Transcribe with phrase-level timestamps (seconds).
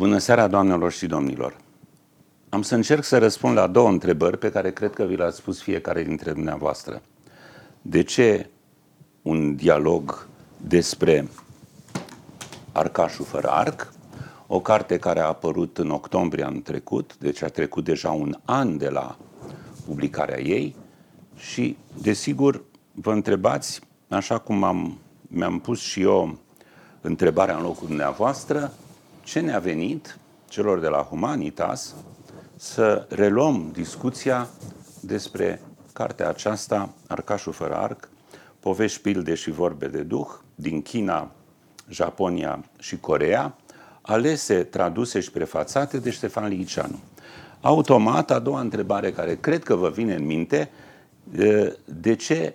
[0.00, 1.56] Bună seara, doamnelor și domnilor!
[2.48, 5.62] Am să încerc să răspund la două întrebări pe care cred că vi le-ați spus
[5.62, 7.02] fiecare dintre dumneavoastră.
[7.82, 8.50] De ce
[9.22, 10.26] un dialog
[10.56, 11.28] despre
[12.72, 13.92] Arcașul fără arc,
[14.46, 18.78] o carte care a apărut în octombrie anul trecut, deci a trecut deja un an
[18.78, 19.16] de la
[19.86, 20.76] publicarea ei
[21.36, 22.62] și, desigur,
[22.92, 26.38] vă întrebați, așa cum am, mi-am pus și eu
[27.00, 28.72] întrebarea în locul dumneavoastră,
[29.20, 30.18] ce ne-a venit
[30.48, 31.94] celor de la Humanitas
[32.56, 34.48] să reluăm discuția
[35.00, 35.60] despre
[35.92, 38.08] cartea aceasta, Arcașul fără arc,
[38.60, 41.30] povești, pilde și vorbe de duh, din China,
[41.88, 43.56] Japonia și Corea,
[44.00, 46.98] alese, traduse și prefațate de Ștefan Liceanu.
[47.60, 50.70] Automat, a doua întrebare care cred că vă vine în minte,
[51.84, 52.54] de ce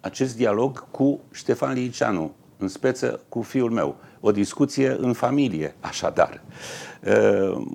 [0.00, 3.96] acest dialog cu Ștefan Liceanu, în speță cu fiul meu?
[4.24, 6.42] O discuție în familie, așadar.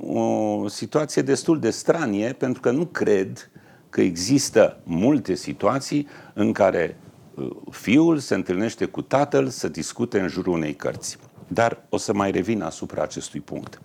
[0.01, 3.49] O situație destul de stranie, pentru că nu cred
[3.89, 6.97] că există multe situații în care
[7.33, 11.17] uh, fiul se întâlnește cu tatăl să discute în jurul unei cărți.
[11.47, 13.81] Dar o să mai revin asupra acestui punct.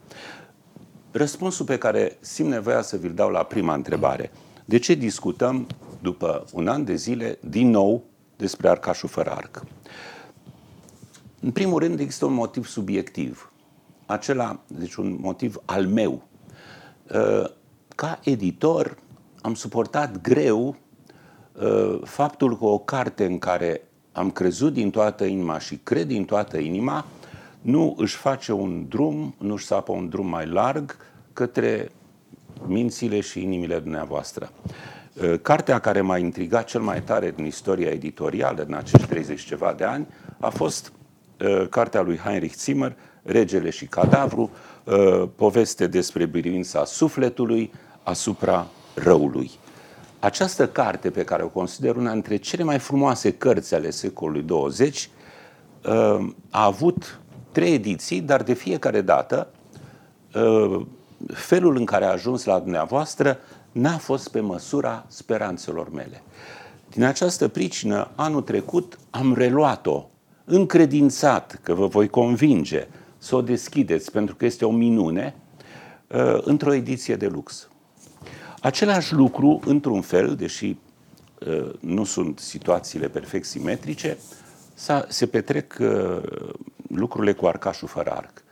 [1.10, 4.30] Răspunsul pe care simt nevoia să vi-l dau la prima întrebare.
[4.64, 5.66] De ce discutăm
[6.00, 8.04] după un an de zile din nou
[8.36, 9.62] despre arcașul fără arc?
[11.44, 13.52] În primul rând există un motiv subiectiv.
[14.06, 16.22] Acela, deci un motiv al meu.
[17.14, 17.44] Uh,
[17.88, 18.96] ca editor
[19.40, 20.76] am suportat greu
[21.52, 26.24] uh, faptul că o carte în care am crezut din toată inima și cred din
[26.24, 27.06] toată inima
[27.60, 30.96] nu își face un drum, nu își sapă un drum mai larg
[31.32, 31.90] către
[32.66, 34.52] mințile și inimile dumneavoastră.
[35.22, 39.72] Uh, cartea care m-a intrigat cel mai tare din istoria editorială în acești 30 ceva
[39.72, 40.06] de ani
[40.38, 41.00] a fost uh,
[41.70, 44.50] cartea lui Heinrich Zimmer, Regele și Cadavru,
[45.36, 49.50] poveste despre biruința sufletului asupra răului.
[50.22, 55.10] Această carte, pe care o consider una dintre cele mai frumoase cărți ale secolului 20,
[55.84, 55.92] uh,
[56.50, 57.20] a avut
[57.52, 59.48] trei ediții, dar de fiecare dată
[60.34, 60.86] uh,
[61.32, 63.38] felul în care a ajuns la dumneavoastră
[63.72, 66.22] n-a fost pe măsura speranțelor mele.
[66.88, 70.08] Din această pricină, anul trecut am reluat-o,
[70.44, 72.86] încredințat că vă voi convinge
[73.18, 75.34] să o deschideți, pentru că este o minune,
[76.08, 77.68] uh, într-o ediție de lux.
[78.60, 80.76] Același lucru, într-un fel, deși
[81.46, 84.18] uh, nu sunt situațiile perfect simetrice,
[85.08, 86.22] se petrec uh,
[86.88, 88.44] lucrurile cu arcașul fără arc.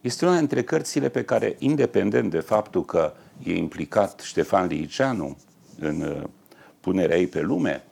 [0.00, 3.12] Este una dintre cărțile pe care, independent de faptul că
[3.42, 5.36] e implicat Ștefan Liceanu
[5.78, 6.22] în uh,
[6.80, 7.84] punerea ei pe lume,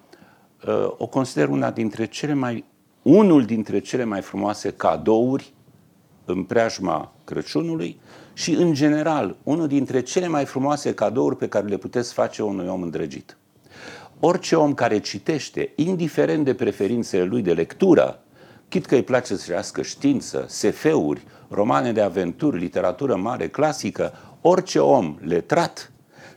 [0.96, 2.64] o consider una dintre cele mai,
[3.02, 5.52] unul dintre cele mai frumoase cadouri
[6.24, 8.00] în preajma Crăciunului
[8.32, 12.68] și, în general, unul dintre cele mai frumoase cadouri pe care le puteți face unui
[12.68, 13.36] om îndrăgit.
[14.20, 18.22] Orice om care citește, indiferent de preferințele lui de lectură,
[18.68, 24.78] chit că îi place să trească știință, SF-uri, romane de aventuri, literatură mare, clasică, orice
[24.78, 25.92] om letrat,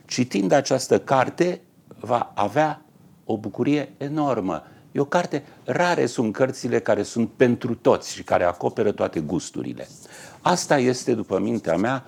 [0.06, 1.60] citind această carte,
[2.00, 2.82] va avea
[3.24, 4.62] o bucurie enormă.
[4.96, 9.88] E o carte, rare sunt cărțile care sunt pentru toți și care acoperă toate gusturile.
[10.40, 12.04] Asta este, după mintea mea,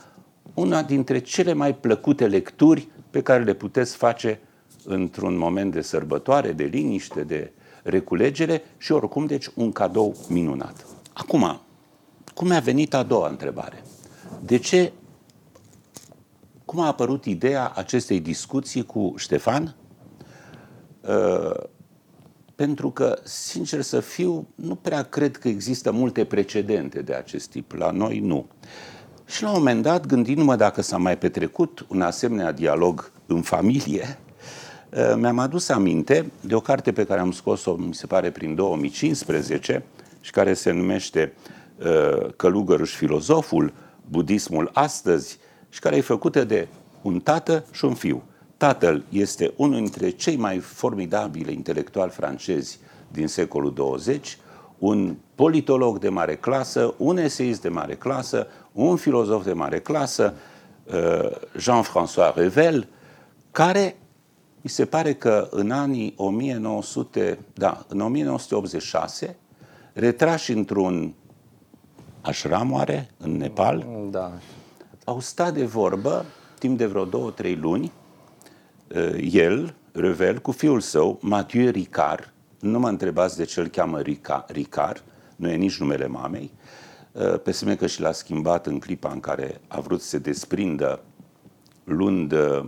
[0.54, 4.41] una dintre cele mai plăcute lecturi pe care le puteți face
[4.84, 10.87] într-un moment de sărbătoare, de liniște, de reculegere și oricum, deci, un cadou minunat.
[11.12, 11.60] Acum,
[12.34, 13.82] cum a venit a doua întrebare?
[14.41, 14.93] De ce,
[16.65, 19.76] cum a apărut ideea acestei discuții cu Ștefan?
[21.00, 21.69] Uh,
[22.59, 27.73] pentru că, sincer să fiu, nu prea cred că există multe precedente de acest tip.
[27.73, 28.47] La noi nu.
[29.27, 34.19] Și la un moment dat, gândindu-mă dacă s-a mai petrecut un asemenea dialog în familie,
[34.91, 38.55] eh, mi-am adus aminte de o carte pe care am scos-o, mi se pare, prin
[38.55, 39.85] 2015
[40.21, 41.33] și care se numește
[41.79, 43.73] eh, Călugărul și filozoful,
[44.11, 46.69] Budismul astăzi și care e făcută de
[47.03, 48.23] un tată și un fiu.
[48.58, 52.78] Tatăl este unul dintre cei mai formidabili intelectuali francezi
[53.08, 54.38] din secolul 20,
[54.78, 60.34] un politolog de mare clasă, un eseist de mare clasă, un filozof de mare clasă,
[60.84, 62.88] uh, Jean-François Revel,
[63.50, 63.96] care
[64.60, 69.37] mi se pare că în anii 1900, da, în 1986,
[69.93, 71.14] retrași într-un
[72.20, 74.32] așramoare în Nepal, da.
[75.05, 76.25] au stat de vorbă
[76.58, 78.07] timp de vreo două, trei luni Uh,
[79.20, 84.00] el, Revel, cu fiul său, Mathieu Ricard, nu mă întrebați de ce îl cheamă
[84.46, 85.05] Ricard,
[85.37, 86.50] nu e nici numele mamei,
[87.12, 90.19] uh, pe semen că și l-a schimbat în clipa în care a vrut să se
[90.19, 91.02] desprindă,
[91.85, 92.64] luând, uh,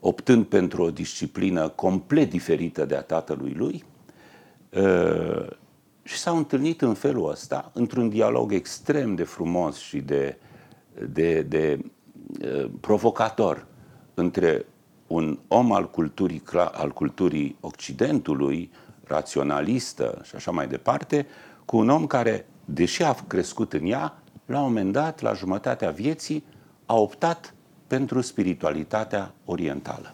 [0.00, 3.84] optând pentru o disciplină complet diferită de a tatălui lui,
[4.70, 5.46] uh,
[6.02, 10.38] și s-au întâlnit în felul ăsta, într-un dialog extrem de frumos și de,
[11.08, 11.80] de, de
[12.80, 13.66] provocator
[14.14, 14.66] între
[15.06, 16.42] un om al culturii,
[16.72, 18.70] al culturii Occidentului,
[19.04, 21.26] raționalistă și așa mai departe,
[21.64, 25.90] cu un om care, deși a crescut în ea, la un moment dat, la jumătatea
[25.90, 26.44] vieții,
[26.86, 27.54] a optat
[27.86, 30.12] pentru spiritualitatea orientală.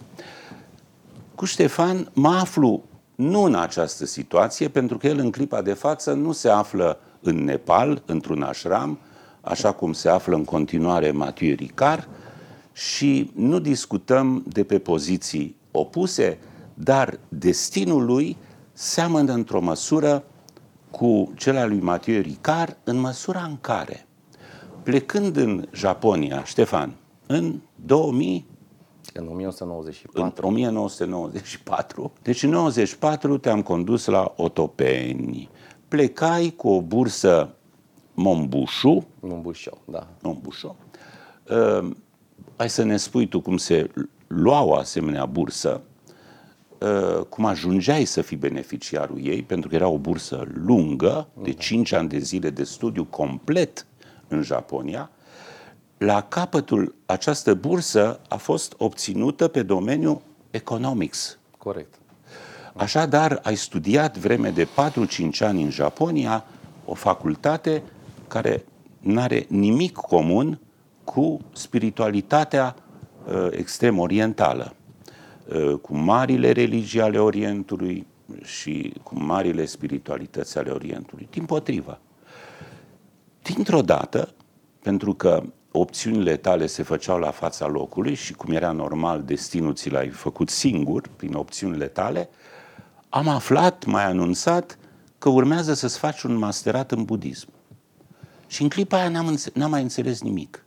[1.35, 2.85] Cu Ștefan mă aflu
[3.15, 7.45] nu în această situație, pentru că el în clipa de față nu se află în
[7.45, 8.99] Nepal, într-un ashram,
[9.41, 12.09] așa cum se află în continuare Mathieu Ricard,
[12.73, 16.39] și nu discutăm de pe poziții opuse,
[16.75, 18.37] dar destinul lui
[18.73, 20.25] seamănă într-o măsură
[20.91, 24.07] cu cel al lui Mathieu Ricard în măsura în care,
[24.83, 26.95] plecând în Japonia, Ștefan,
[27.27, 28.47] în 2000,
[29.15, 30.47] în 1994.
[30.47, 32.13] În 1994.
[32.23, 35.49] Deci în 1994 te-am condus la Otopeni.
[35.89, 37.55] Plecai cu o bursă
[38.15, 39.07] Mombushu.
[39.21, 40.07] Mombushu, da.
[40.23, 40.77] Mombushu.
[41.51, 41.91] Uh,
[42.57, 43.91] hai să ne spui tu cum se
[44.27, 45.81] lua o asemenea bursă,
[46.79, 51.91] uh, cum ajungeai să fii beneficiarul ei, pentru că era o bursă lungă, de 5
[51.91, 52.01] mhm.
[52.01, 53.87] ani de zile de studiu complet
[54.29, 55.11] în Japonia.
[55.99, 60.21] La capătul această bursă a fost obținută pe domeniul
[60.51, 61.39] economics.
[61.59, 61.95] Corect.
[62.75, 64.69] Așadar, ai studiat vreme de 4-5
[65.41, 66.45] ani în Japonia
[66.85, 67.83] o facultate
[68.29, 68.65] care
[68.99, 70.59] nu are nimic comun
[71.13, 72.75] cu spiritualitatea
[73.27, 74.75] uh, extrem orientală,
[75.47, 78.07] uh, cu marile religii ale Orientului
[78.43, 81.29] și cu marile spiritualități ale Orientului.
[81.31, 82.01] Din potrivă.
[83.43, 84.35] Dintr-o dată,
[84.83, 89.91] pentru că opțiunile tale se făceau la fața locului și cum era normal, destinul ți
[89.91, 92.29] l-ai făcut singur prin opțiunile tale,
[93.09, 94.79] am aflat, mai anunțat,
[95.19, 97.49] că urmează să-ți faci un masterat în budism.
[98.47, 100.65] Și în clipa aia n-am, înțe- n-am mai înțeles nimic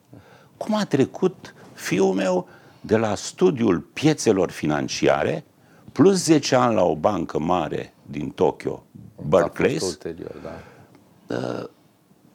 [0.57, 2.47] cum a trecut fiul meu
[2.81, 5.43] de la studiul piețelor financiare,
[5.91, 8.83] plus 10 ani la o bancă mare din Tokyo,
[9.27, 10.53] Barclays, ulterior, da.
[11.35, 11.69] Uh,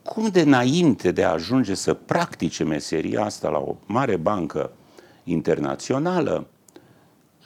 [0.03, 4.73] cum de înainte de a ajunge să practice meseria asta la o mare bancă
[5.25, 6.47] internațională,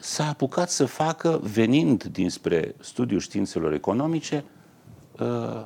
[0.00, 4.44] s-a apucat să facă, venind dinspre studiul științelor economice,
[5.20, 5.62] uh,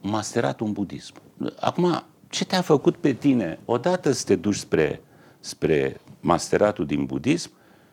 [0.00, 1.14] masterat un budism.
[1.60, 2.04] Acum,
[2.34, 5.02] ce te-a făcut pe tine odată să te duci spre,
[5.40, 7.50] spre masteratul din budism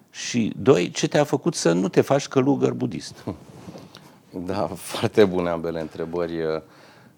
[0.10, 3.24] și doi, ce te-a făcut să nu te faci călugăr budist?
[4.46, 6.34] Da, foarte bune ambele întrebări.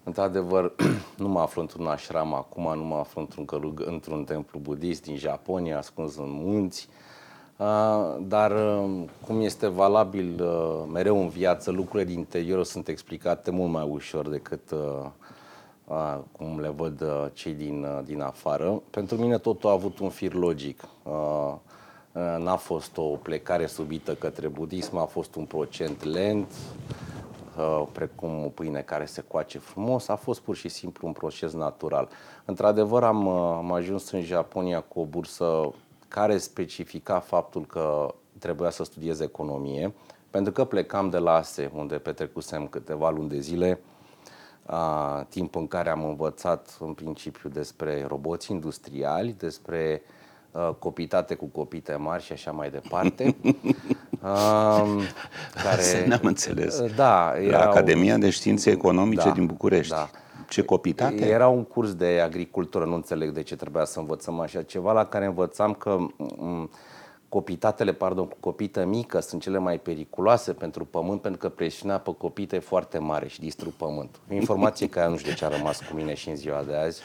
[0.04, 0.74] Într-adevăr,
[1.22, 5.16] nu mă aflu într-un ashram acum, nu mă aflu într-un, călug, într-un templu budist din
[5.16, 6.88] Japonia, ascuns în munți,
[8.20, 8.52] dar
[9.26, 10.42] cum este valabil
[10.92, 14.74] mereu în viață, lucrurile din interior sunt explicate mult mai ușor decât
[16.32, 18.82] cum le văd cei din, din afară.
[18.90, 20.82] Pentru mine totul a avut un fir logic.
[22.38, 26.52] N-a fost o plecare subită către budism, a fost un procent lent,
[27.92, 32.08] precum o pâine care se coace frumos, a fost pur și simplu un proces natural.
[32.44, 35.70] Într-adevăr, am, am ajuns în Japonia cu o bursă
[36.08, 39.94] care specifica faptul că trebuia să studiez economie,
[40.30, 43.80] pentru că plecam de la ASE, unde petrecusem câteva luni de zile,
[44.66, 50.02] a, timp în care am învățat în principiu despre roboți industriali, despre
[50.52, 53.34] a, copitate cu copite mari și așa mai departe.
[54.24, 55.00] Um,
[55.62, 56.94] care, N-am înțeles.
[56.94, 59.92] Da, era La Academia de Științe Economice da, din București.
[59.92, 60.10] Da.
[60.48, 61.26] Ce copitate?
[61.26, 65.04] Era un curs de agricultură, nu înțeleg de ce trebuia să învățăm așa ceva, la
[65.04, 66.68] care învățam că m-
[67.34, 72.14] copitatele, pardon, cu copită mică sunt cele mai periculoase pentru pământ pentru că presiunea pe
[72.18, 74.20] copită e foarte mare și distrug pământul.
[74.30, 77.00] Informație care nu știu de ce a rămas cu mine și în ziua de azi.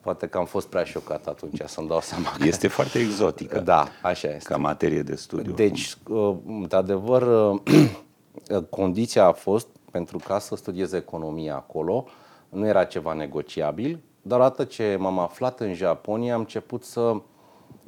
[0.00, 2.32] Poate că am fost prea șocat atunci să-mi dau seama.
[2.38, 2.46] Că...
[2.46, 3.60] Este foarte exotică.
[3.60, 4.52] Da, așa este.
[4.52, 5.52] Ca materie de studiu.
[5.52, 12.04] Deci, uh, într-adevăr, uh, condiția a fost pentru ca să studiez economia acolo,
[12.48, 17.14] nu era ceva negociabil, dar odată ce m-am aflat în Japonia, am început să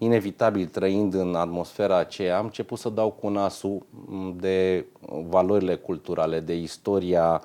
[0.04, 3.86] inevitabil trăind în atmosfera aceea, am început să dau cu nasul
[4.36, 4.86] de
[5.28, 7.42] valorile culturale, de istoria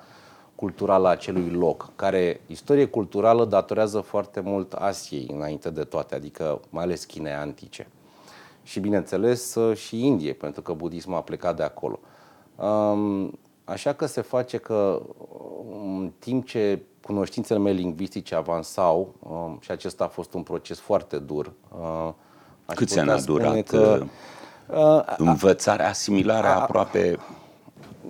[0.54, 6.60] culturală a acelui loc, care istorie culturală datorează foarte mult Asiei înainte de toate, adică
[6.70, 7.88] mai ales Chinei antice.
[8.62, 11.98] Și bineînțeles și Indie, pentru că budismul a plecat de acolo.
[12.56, 13.38] Um,
[13.70, 15.02] Așa că se face că
[15.70, 21.18] în timp ce cunoștințele mele lingvistice avansau, um, și acesta a fost un proces foarte
[21.18, 21.52] dur.
[22.70, 24.02] Uh, aș Câți ani a durat că,
[24.66, 27.18] uh, învățarea, asimilarea a, aproape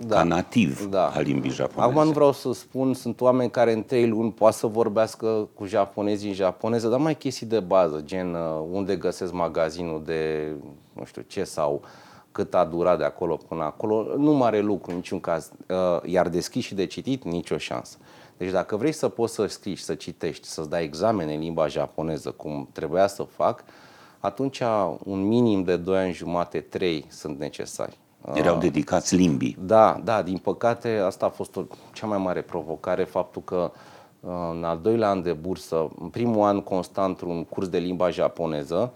[0.07, 1.07] da, ca nativ da.
[1.07, 1.91] al limbii japoneze?
[1.91, 5.65] Acum nu vreau să spun, sunt oameni care în trei luni poate să vorbească cu
[5.65, 10.51] japonezii în japoneză, dar mai chestii de bază, gen uh, unde găsesc magazinul de
[10.93, 11.81] nu știu ce sau
[12.31, 15.51] cât a durat de acolo până acolo, nu mare lucru, niciun caz.
[16.03, 17.97] Iar deschis și de citit, nicio șansă.
[18.37, 21.67] Deci dacă vrei să poți să scrii și să citești, să-ți dai examene în limba
[21.67, 23.63] japoneză, cum trebuia să fac,
[24.21, 24.61] atunci
[25.03, 27.97] un minim de 2 ani jumate, 3 sunt necesari.
[28.33, 29.57] Erau dedicați limbii.
[29.59, 31.63] Da, da, din păcate asta a fost o,
[31.93, 33.71] cea mai mare provocare, faptul că
[34.53, 38.93] în al doilea an de bursă, în primul an constant un curs de limba japoneză,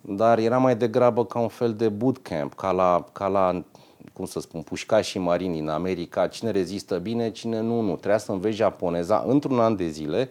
[0.00, 3.64] dar era mai degrabă ca un fel de bootcamp, ca la, ca la
[4.12, 7.92] cum să spun, pușcașii marini în America, cine rezistă bine, cine nu, nu.
[7.92, 10.30] Trebuia să înveți japoneza într-un an de zile,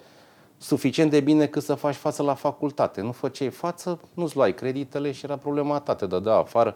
[0.58, 3.02] suficient de bine cât să faci față la facultate.
[3.02, 6.76] Nu făceai față, nu-ți luai creditele și era problema ta, te dădea afară.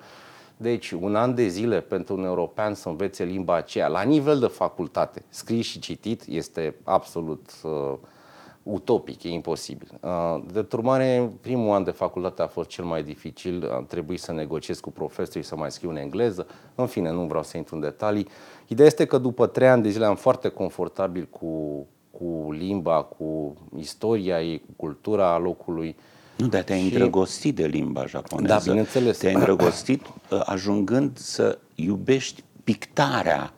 [0.57, 4.45] Deci, un an de zile pentru un european să învețe limba aceea, la nivel de
[4.45, 7.98] facultate, scris și citit, este absolut uh,
[8.63, 10.00] utopic, e imposibil.
[10.01, 14.31] Uh, de urmare, primul an de facultate a fost cel mai dificil, a trebuit să
[14.31, 17.81] negociez cu profesorii să mai scriu în engleză, în fine, nu vreau să intru în
[17.81, 18.27] detalii.
[18.67, 23.56] Ideea este că după trei ani de zile am foarte confortabil cu, cu limba, cu
[23.78, 25.96] istoria ei, cu cultura locului.
[26.36, 26.86] Nu, dar te-ai și...
[26.86, 28.54] îndrăgostit de limba japoneză.
[28.54, 29.18] Da, bineînțeles.
[29.18, 33.54] Te-ai îndrăgostit uh, ajungând să iubești pictarea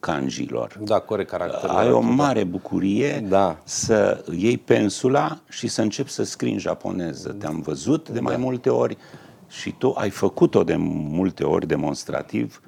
[0.00, 0.78] kanjilor.
[0.84, 1.76] Da, corect, caracterul.
[1.76, 3.58] Ai o mare bucurie da.
[3.64, 7.32] să iei pensula și să începi să scrii în japoneză.
[7.32, 8.40] Te-am văzut de mai da.
[8.40, 8.96] multe ori
[9.48, 12.60] și tu ai făcut-o de multe ori demonstrativ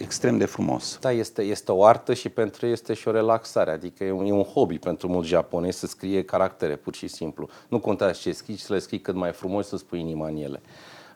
[0.00, 0.98] extrem de frumos.
[1.00, 4.26] Da, este, este o artă și pentru ei este și o relaxare, adică e un,
[4.26, 7.48] e un hobby pentru mulți japonezi să scrie caractere, pur și simplu.
[7.68, 10.60] Nu contează ce scrii, să le scrii cât mai frumos, să spui inima în ele.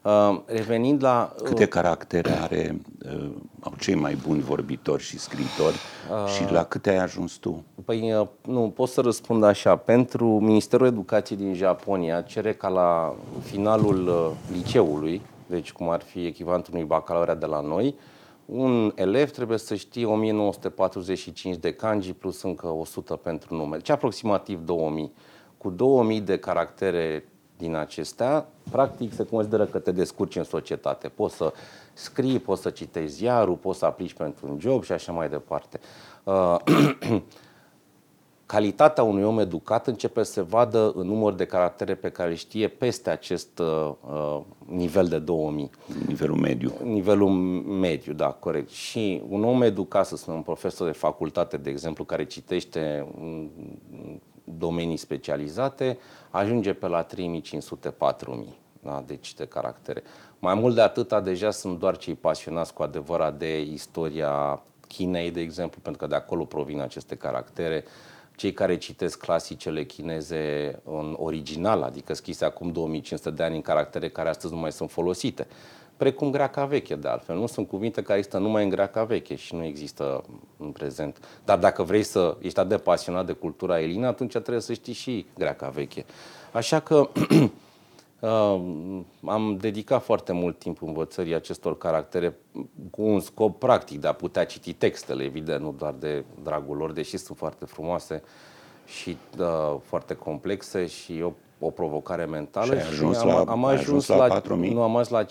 [0.03, 1.35] Uh, revenind la...
[1.41, 5.75] Uh, Câte caractere are, uh, au cei mai buni vorbitori și scriitori
[6.11, 7.65] uh, și la câte ai ajuns tu?
[7.85, 9.77] Păi uh, nu, pot să răspund așa.
[9.77, 16.27] Pentru Ministerul Educației din Japonia cere ca la finalul uh, liceului, deci cum ar fi
[16.27, 17.95] echivalentul unui bacalaureat de la noi,
[18.47, 24.61] un elev trebuie să știe 1945 de kanji plus încă 100 pentru nume, deci aproximativ
[24.61, 25.13] 2000.
[25.59, 31.09] Cu 2000 de caractere din acestea, practic se consideră că te descurci în societate.
[31.09, 31.53] Poți să
[31.93, 35.81] scrii, poți să citești ziarul, poți să aplici pentru un job și așa mai departe.
[36.25, 36.57] Uh,
[38.47, 42.69] calitatea unui om educat începe să se vadă în număr de caractere pe care știe
[42.69, 45.71] peste acest uh, uh nivel de 2000.
[46.07, 46.73] Nivelul mediu.
[46.83, 48.71] Nivelul mediu, da, corect.
[48.71, 53.07] Și un om educat, să spunem, un profesor de facultate, de exemplu, care citește
[54.45, 55.99] domenii specializate,
[56.31, 57.09] ajunge pe la 3500-4000
[58.85, 59.03] da?
[59.07, 60.03] deci de caractere.
[60.39, 65.41] Mai mult de atâta, deja sunt doar cei pasionați cu adevărat de istoria Chinei, de
[65.41, 67.85] exemplu, pentru că de acolo provin aceste caractere.
[68.37, 74.09] Cei care citesc clasicele chineze în original, adică scrise acum 2500 de ani în caractere
[74.09, 75.47] care astăzi nu mai sunt folosite
[75.97, 77.37] precum greaca veche de altfel.
[77.37, 80.25] Nu sunt cuvinte care există numai în greaca veche și nu există
[80.57, 81.19] în prezent.
[81.45, 84.93] Dar dacă vrei să ești atât de pasionat de cultura elină, atunci trebuie să știi
[84.93, 86.05] și greaca veche.
[86.53, 87.51] Așa că uh,
[89.25, 92.37] am dedicat foarte mult timp învățării acestor caractere
[92.91, 96.93] cu un scop practic de a putea citi textele, evident, nu doar de dragul lor,
[96.93, 98.23] deși sunt foarte frumoase
[98.87, 103.53] și uh, foarte complexe și eu o provocare mentală și, ai ajuns și am, la,
[103.53, 104.47] am ajuns, ajuns la, la 4.000?
[104.49, 105.25] Nu, am ajuns la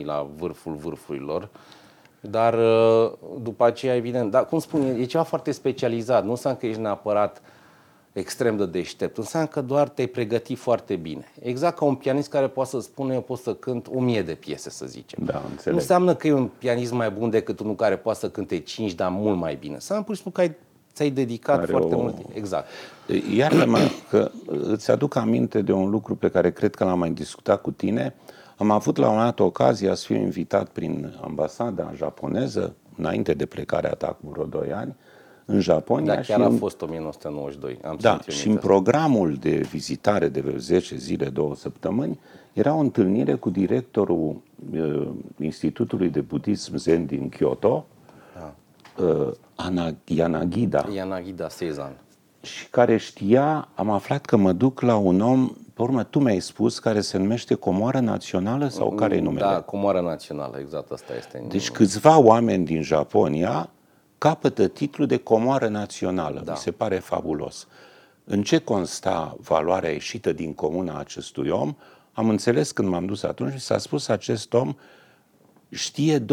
[0.00, 1.48] 5.000, la vârful vârfurilor.
[2.20, 6.24] Dar uh, după aceea, evident, dar cum spun, e ceva foarte specializat.
[6.24, 7.42] Nu înseamnă că ești neapărat
[8.12, 9.16] extrem de deștept.
[9.16, 11.24] Înseamnă că doar te-ai pregătit foarte bine.
[11.42, 14.34] Exact ca un pianist care poate să spună, eu pot să cânt o mie de
[14.34, 15.24] piese, să zicem.
[15.24, 15.74] Da, înțeleg.
[15.74, 18.94] Nu înseamnă că e un pianist mai bun decât unul care poate să cânte cinci,
[18.94, 19.74] dar mult mai bine.
[19.74, 20.56] Înseamnă pur și simplu că ai
[20.92, 22.00] ți-ai dedicat Are foarte o...
[22.00, 22.28] mult timp.
[22.34, 22.66] Exact.
[23.34, 23.78] Iartă-mă
[24.10, 27.70] că îți aduc aminte de un lucru pe care cred că l-am mai discutat cu
[27.70, 28.14] tine.
[28.56, 33.90] Am avut la un dat ocazia să fiu invitat prin ambasada japoneză, înainte de plecarea
[33.90, 34.96] ta cu vreo 2 ani,
[35.50, 36.06] în Japonia.
[36.06, 36.56] Da, chiar și a în...
[36.56, 37.78] fost 1992.
[37.84, 42.18] Am da, și în programul de vizitare de 10 zile, două săptămăni,
[42.52, 44.36] era o întâlnire cu directorul
[44.72, 45.08] uh,
[45.40, 47.86] Institutului de Budism Zen din Kyoto,
[48.98, 50.88] uh, Ana, Yanagida.
[50.94, 51.92] Yanagida Sezan.
[52.42, 56.40] Și care știa, am aflat că mă duc la un om, pe urmă tu mi-ai
[56.40, 59.46] spus, care se numește Comoară Națională sau care e numele?
[59.46, 61.44] Da, Comoară Națională, exact asta este.
[61.48, 63.68] Deci câțiva oameni din Japonia
[64.20, 66.40] capătă titlul de comoară națională.
[66.44, 66.52] Da.
[66.52, 67.66] Mi se pare fabulos.
[68.24, 71.74] În ce consta valoarea ieșită din comuna acestui om?
[72.12, 74.74] Am înțeles când m-am dus atunci și s-a spus acest om
[75.70, 76.24] știe 22.000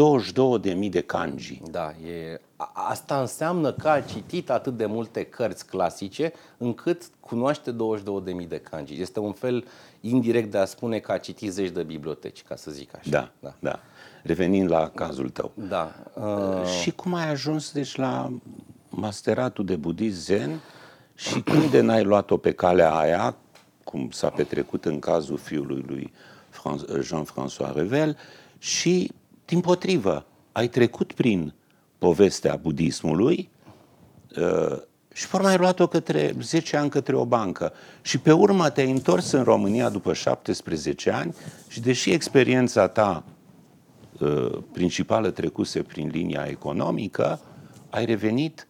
[0.90, 1.60] de kanji.
[1.70, 7.72] Da, e, a- asta înseamnă că a citit atât de multe cărți clasice încât cunoaște
[7.72, 9.00] 22.000 de kanji.
[9.00, 9.64] Este un fel
[10.00, 13.10] indirect de a spune că a citit zeci de biblioteci, ca să zic așa.
[13.10, 13.54] Da, da.
[13.60, 13.80] da.
[14.28, 15.52] Revenind la cazul tău.
[15.54, 15.94] Da.
[16.14, 18.32] Uh, Și cum ai ajuns deci la
[18.88, 20.60] masteratul de budism zen
[21.14, 23.36] și cum de n-ai luat-o pe calea aia,
[23.84, 26.12] cum s-a petrecut în cazul fiului lui
[26.50, 28.16] Fran- Jean-François Revel
[28.58, 29.12] și,
[29.44, 31.54] din potrivă, ai trecut prin
[31.98, 33.50] povestea budismului
[34.36, 34.76] uh,
[35.12, 38.90] și pe urmă ai luat-o către 10 ani către o bancă și pe urmă te-ai
[38.90, 41.34] întors în România după 17 ani
[41.68, 43.24] și deși experiența ta
[44.20, 47.40] uh, principală trecuse prin linia economică,
[47.90, 48.66] ai revenit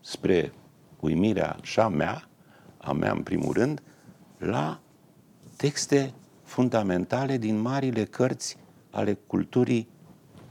[0.00, 0.52] spre
[1.00, 2.28] uimirea și a mea,
[2.78, 3.82] a mea în primul rând,
[4.38, 4.80] la
[5.56, 6.12] texte
[6.42, 8.56] fundamentale din marile cărți
[8.90, 9.88] ale culturii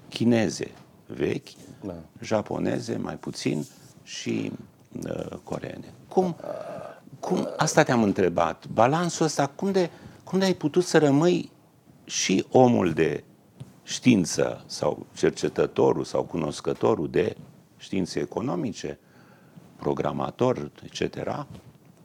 [0.09, 0.71] chineze
[1.05, 1.47] vechi,
[1.85, 1.95] Da.
[2.21, 3.65] japoneze mai puțin
[4.03, 4.51] și
[5.07, 5.93] uh, coreene.
[6.07, 6.35] Cum,
[7.19, 9.89] cum, asta te-am întrebat, balansul ăsta, cum de,
[10.23, 11.51] cum de ai putut să rămâi
[12.05, 13.23] și omul de
[13.83, 17.35] știință sau cercetătorul sau cunoscătorul de
[17.77, 18.99] științe economice,
[19.75, 21.45] programator, etc.,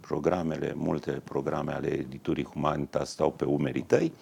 [0.01, 4.13] programele, multe programe ale editurii Humanitas stau pe umerii tăi,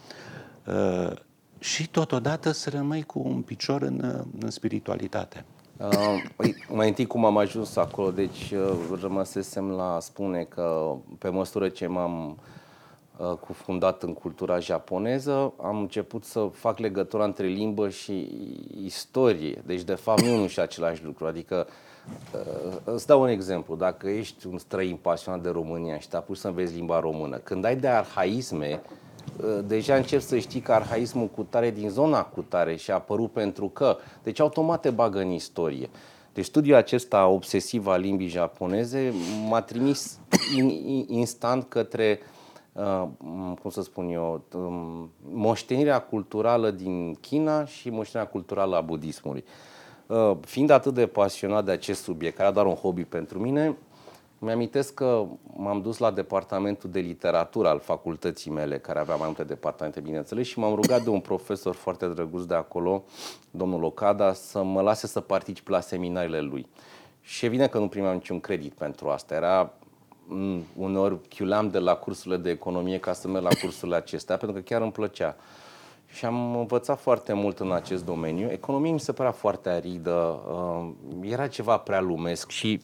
[0.66, 1.16] uh,
[1.58, 5.44] și totodată să rămâi cu un picior în, uh, în spiritualitate.
[5.76, 10.94] Uh, păi, mai întâi cum am ajuns acolo, deci uh, rămăsesem la a spune că
[11.18, 12.36] pe măsură ce m-am uh,
[13.24, 18.28] cufundat în cultura japoneză, am început să fac legătura între limbă și
[18.84, 19.62] istorie.
[19.66, 21.26] Deci, de fapt, nu e unul și același lucru.
[21.26, 21.66] Adică,
[22.34, 23.76] uh, îți dau un exemplu.
[23.76, 27.64] Dacă ești un străin pasionat de România și te apuci să înveți limba română, când
[27.64, 28.82] ai de arhaisme,
[29.36, 32.94] uh, deja încep să știi că arhaismul cu tare din zona cu tare și a
[32.94, 33.96] apărut pentru că.
[34.22, 35.88] Deci automat te bagă în istorie.
[36.32, 39.12] Deci studiul acesta obsesiv al limbii japoneze
[39.48, 40.18] m-a trimis
[40.56, 42.34] in, in, instant către, uh,
[43.60, 49.44] cum să spun eu, um, moștenirea culturală din China și moștenirea culturală a budismului.
[50.06, 53.76] Uh, fiind atât de pasionat de acest subiect, care era doar un hobby pentru mine,
[54.38, 55.24] mi-amintesc că
[55.56, 60.46] m-am dus la departamentul de literatură al facultății mele, care avea mai multe departamente, bineînțeles,
[60.46, 63.04] și m-am rugat de un profesor foarte drăguț de acolo,
[63.50, 66.68] domnul Locada, să mă lase să particip la seminariile lui.
[67.20, 69.34] Și evident că nu primeam niciun credit pentru asta.
[69.34, 69.85] Era m,
[70.76, 74.62] uneori chiuleam de la cursurile de economie ca să merg la cursurile acestea, pentru că
[74.62, 75.36] chiar îmi plăcea.
[76.06, 78.50] Și am învățat foarte mult în acest domeniu.
[78.50, 82.80] Economia mi se părea foarte aridă, uh, era ceva prea lumesc și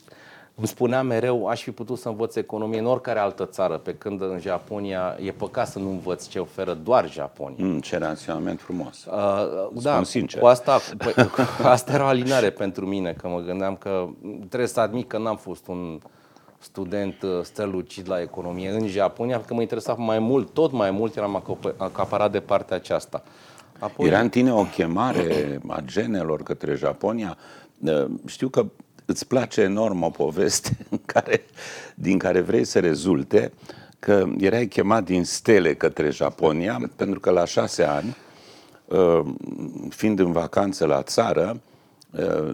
[0.54, 4.20] îmi spunea mereu, aș fi putut să învăț economie în oricare altă țară, pe când
[4.22, 7.64] în Japonia e păcat să nu învăț ce oferă doar Japonia.
[7.64, 9.04] Mm, ce raționament frumos.
[9.04, 10.40] Uh, da, sincer.
[10.40, 14.08] cu asta, păi, cu asta era o alinare pentru mine, că mă gândeam că
[14.48, 16.00] trebuie să admit că n-am fost un
[16.62, 21.16] student uh, strălucit la economie în Japonia, că mă interesa mai mult, tot mai mult
[21.16, 23.22] eram acop- acaparat de partea aceasta.
[23.78, 27.36] Apoi, Era în tine o chemare a genelor către Japonia.
[27.78, 28.66] Uh, Știu că
[29.04, 31.44] îți place enorm o poveste în care,
[31.94, 33.52] din care vrei să rezulte
[33.98, 38.16] că erai chemat din stele către Japonia, pentru că la șase ani,
[38.84, 39.20] uh,
[39.88, 41.71] fiind în vacanță la țară, uh,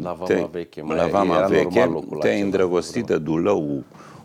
[0.01, 2.45] La Vama Veche, mai la Vama era normal Veche, locul te-ai acela.
[2.45, 3.85] îndrăgostit de dulăul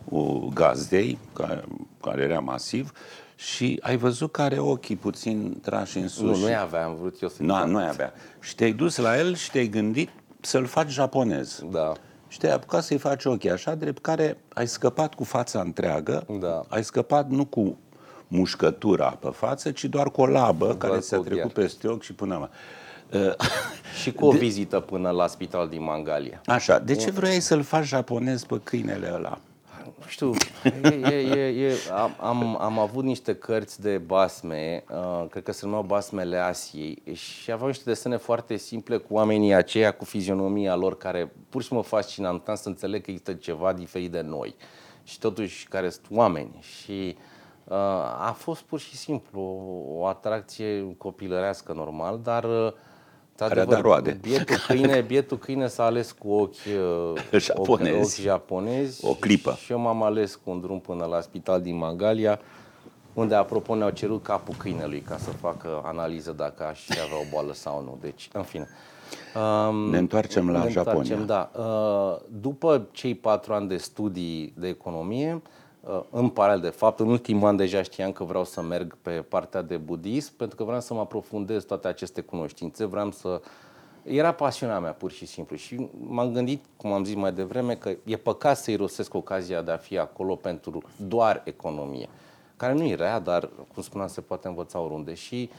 [0.10, 1.63] uh, gazdei, care,
[2.02, 2.91] care era masiv,
[3.36, 6.24] și ai văzut că are ochii puțin trași în sus.
[6.28, 8.13] nu, și- nu avea, am vrut eu să nu, nu avea.
[8.39, 10.10] Și te-ai dus la el și te-ai gândit
[10.41, 11.63] să-l faci japonez.
[11.72, 11.91] Da.
[12.28, 16.62] Și te-ai apucat să-i faci ochii așa, drept care ai scăpat cu fața întreagă, Da.
[16.67, 17.78] ai scăpat nu cu
[18.28, 21.32] mușcătura pe față, ci doar cu o labă care cu ți-a ochiar.
[21.34, 22.50] trecut peste ochi și până la...
[24.02, 26.41] Și cu o vizită până la spital din Mangalia.
[26.45, 29.39] Așa, de ce vrei să-l faci japonez pe câinele ăla?
[30.04, 30.34] Nu știu,
[30.84, 35.52] e, e, e, e, am, am, am avut niște cărți de basme, uh, cred că
[35.52, 40.76] se numeau Basmele Asiei, și aveau niște desene foarte simple cu oamenii aceia, cu fizionomia
[40.76, 44.12] lor, care pur și simplu mă fascina, nu puteam să înțeleg că există ceva diferit
[44.12, 44.56] de noi.
[45.04, 46.60] Și totuși care sunt oameni.
[46.60, 47.17] Și
[47.63, 47.76] uh,
[48.19, 52.73] a fost pur și simplu o, o atracție copilărească normal, dar uh,
[53.36, 54.17] Care a dat roade.
[54.22, 56.54] Bietul câine, bietul câine s-a ales cu ochi,
[57.32, 57.96] uh, Japonezi.
[57.96, 59.06] ochi, ochi japonezi.
[59.06, 59.58] O clipă.
[59.63, 62.39] Și eu m-am ales cu un drum până la spital din Mangalia,
[63.13, 67.54] unde, apropo, ne-au cerut capul câinelui ca să facă analiză dacă aș avea o boală
[67.54, 67.98] sau nu.
[68.02, 68.67] Deci, în fine.
[69.67, 71.15] Um, ne întoarcem la ne Japonia.
[71.17, 71.52] Întoarcem, da.
[71.63, 75.41] Uh, după cei patru ani de studii de economie, uh,
[76.10, 79.62] în paralel, de fapt, în ultimul an deja știam că vreau să merg pe partea
[79.62, 83.41] de budism, pentru că vreau să mă aprofundez toate aceste cunoștințe, vreau să...
[84.04, 85.56] Era pasiunea mea, pur și simplu.
[85.56, 89.72] Și m-am gândit, cum am zis mai devreme, că e păcat să irosesc ocazia de
[89.72, 92.10] a fi acolo pentru doar economie,
[92.58, 95.13] care nu e rea, dar, cum spuneam, se poate învăța oriunde.
[95.13, 95.58] Și uh,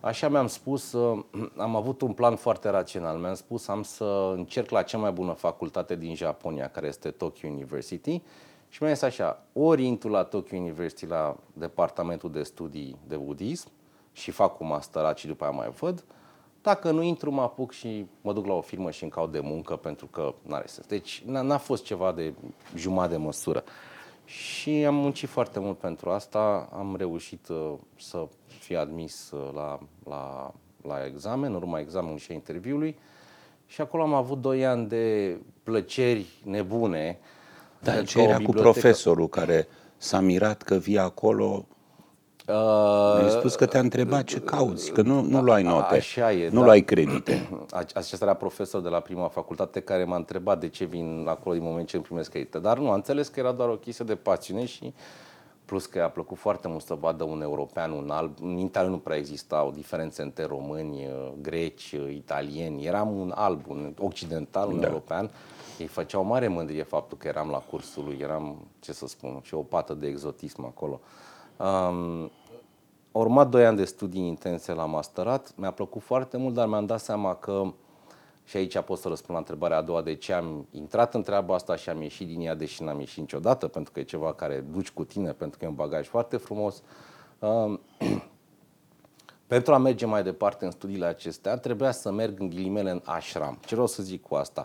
[0.00, 1.24] Așa mi-am spus, uh,
[1.56, 3.18] am avut un plan foarte rațional.
[3.18, 7.48] Mi-am spus am să încerc la cea mai bună facultate din Japonia, care este Tokyo
[7.48, 8.22] University,
[8.68, 13.70] și mi-a zis așa, ori intru la Tokyo University la departamentul de studii de budism
[14.12, 16.04] și fac un masterat și după aia mai văd,
[16.62, 19.40] dacă nu intru, mă apuc și mă duc la o firmă și îmi caut de
[19.40, 20.86] muncă pentru că nu are sens.
[20.86, 22.34] Deci n-a fost ceva de
[22.74, 23.64] jumătate de măsură.
[24.24, 28.28] Și am muncit foarte mult pentru asta, am reușit uh, să
[28.58, 32.98] fi admis uh, la, la, la examen, în urma examenului și a interviului.
[33.66, 37.18] Și acolo am avut doi ani de plăceri nebune.
[37.80, 41.66] Da, ce era cu profesorul care s-a mirat că vii acolo
[42.48, 46.48] Uh, Mi-ai spus că te-a întrebat ce cauți, că nu, nu luai note, așa e,
[46.48, 46.64] nu da.
[46.64, 47.48] luai credite.
[47.94, 51.64] Acesta era profesor de la prima facultate care m-a întrebat de ce vin acolo din
[51.64, 52.58] moment ce îmi primesc credite.
[52.58, 54.94] Dar nu, am înțeles că era doar o chestie de pasiune și
[55.68, 58.36] plus că a plăcut foarte mult să vadă un european, un alb.
[58.40, 62.84] În Italia nu prea existau diferențe între români, uh, greci, uh, italieni.
[62.84, 64.86] Eram un alb, un occidental, un da.
[64.86, 65.30] european.
[65.78, 69.54] Ei făceau mare mândrie faptul că eram la cursul lui, eram, ce să spun, și
[69.54, 71.00] o pată de exotism acolo.
[71.56, 72.30] Um,
[73.12, 77.00] urmat doi ani de studii intense la masterat, mi-a plăcut foarte mult, dar mi-am dat
[77.00, 77.72] seama că
[78.48, 81.54] și aici pot să răspund la întrebarea a doua de ce am intrat în treaba
[81.54, 84.64] asta și am ieșit din ea, deși n-am ieșit niciodată, pentru că e ceva care
[84.72, 86.82] duci cu tine, pentru că e un bagaj foarte frumos.
[87.38, 87.78] Uh,
[89.46, 93.58] pentru a merge mai departe în studiile acestea, trebuia să merg în ghilimele în ashram.
[93.60, 94.64] Ce vreau să zic cu asta?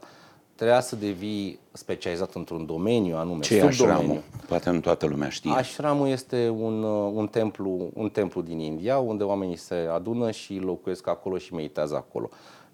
[0.55, 3.39] Trebuia să devii specializat într-un domeniu anume.
[3.39, 4.21] Ce e ashramul?
[4.47, 5.51] Poate nu toată lumea știe.
[5.51, 10.55] Ashramul este un, uh, un, templu, un templu din India, unde oamenii se adună și
[10.57, 12.29] locuiesc acolo și meditează acolo.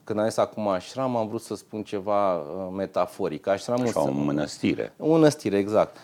[0.10, 3.48] Când am zis acum ashram, am vrut să spun ceva uh, metaforic.
[3.48, 4.94] Ashramul Așa, o mănăstire.
[4.98, 5.98] O mănăstire, exact.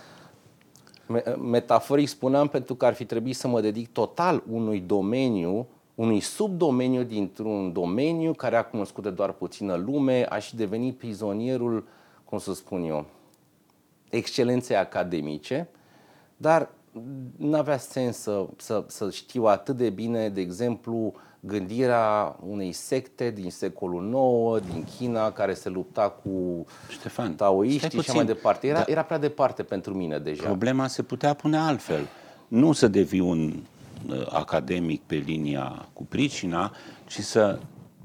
[1.41, 7.03] Metaforic spuneam pentru că ar fi trebuit să mă dedic total unui domeniu, unui subdomeniu
[7.03, 11.87] dintr-un domeniu care a cunoscut de doar puțină lume, aș deveni prizonierul,
[12.25, 13.05] cum să spun eu,
[14.09, 15.69] excelenței academice,
[16.37, 16.69] dar
[17.37, 21.13] nu avea sens să, să, să știu atât de bine, de exemplu,
[21.45, 24.03] gândirea unei secte din secolul
[24.59, 28.67] IX, din China, care se lupta cu Ștefan, taoiști și așa mai departe.
[28.67, 28.85] Era, da.
[28.87, 30.43] era prea departe pentru mine deja.
[30.43, 32.07] Problema se putea pune altfel.
[32.47, 33.53] Nu să devii un
[34.09, 36.71] uh, academic pe linia cu pricina,
[37.05, 37.59] ci să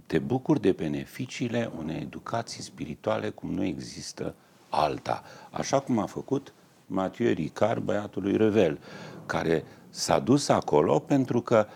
[0.06, 4.34] te bucuri de beneficiile unei educații spirituale cum nu există
[4.68, 5.22] alta.
[5.50, 6.52] Așa cum a făcut
[6.86, 8.78] Mathieu Ricard, băiatul lui Revel,
[9.26, 11.66] care s-a dus acolo pentru că,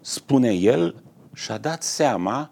[0.00, 2.50] spune el, și-a dat seama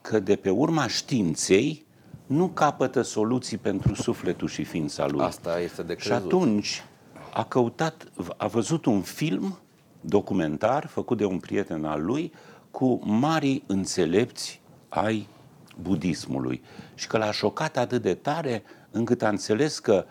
[0.00, 1.86] că de pe urma științei
[2.26, 5.24] nu capătă soluții pentru sufletul și ființa lui.
[5.24, 6.12] Asta este de crezut.
[6.12, 6.84] Și atunci
[7.32, 9.58] a căutat, a văzut un film
[10.00, 12.32] documentar făcut de un prieten al lui
[12.70, 15.28] cu mari înțelepți ai
[15.80, 16.62] budismului
[16.94, 20.04] și că l-a șocat atât de tare încât a înțeles că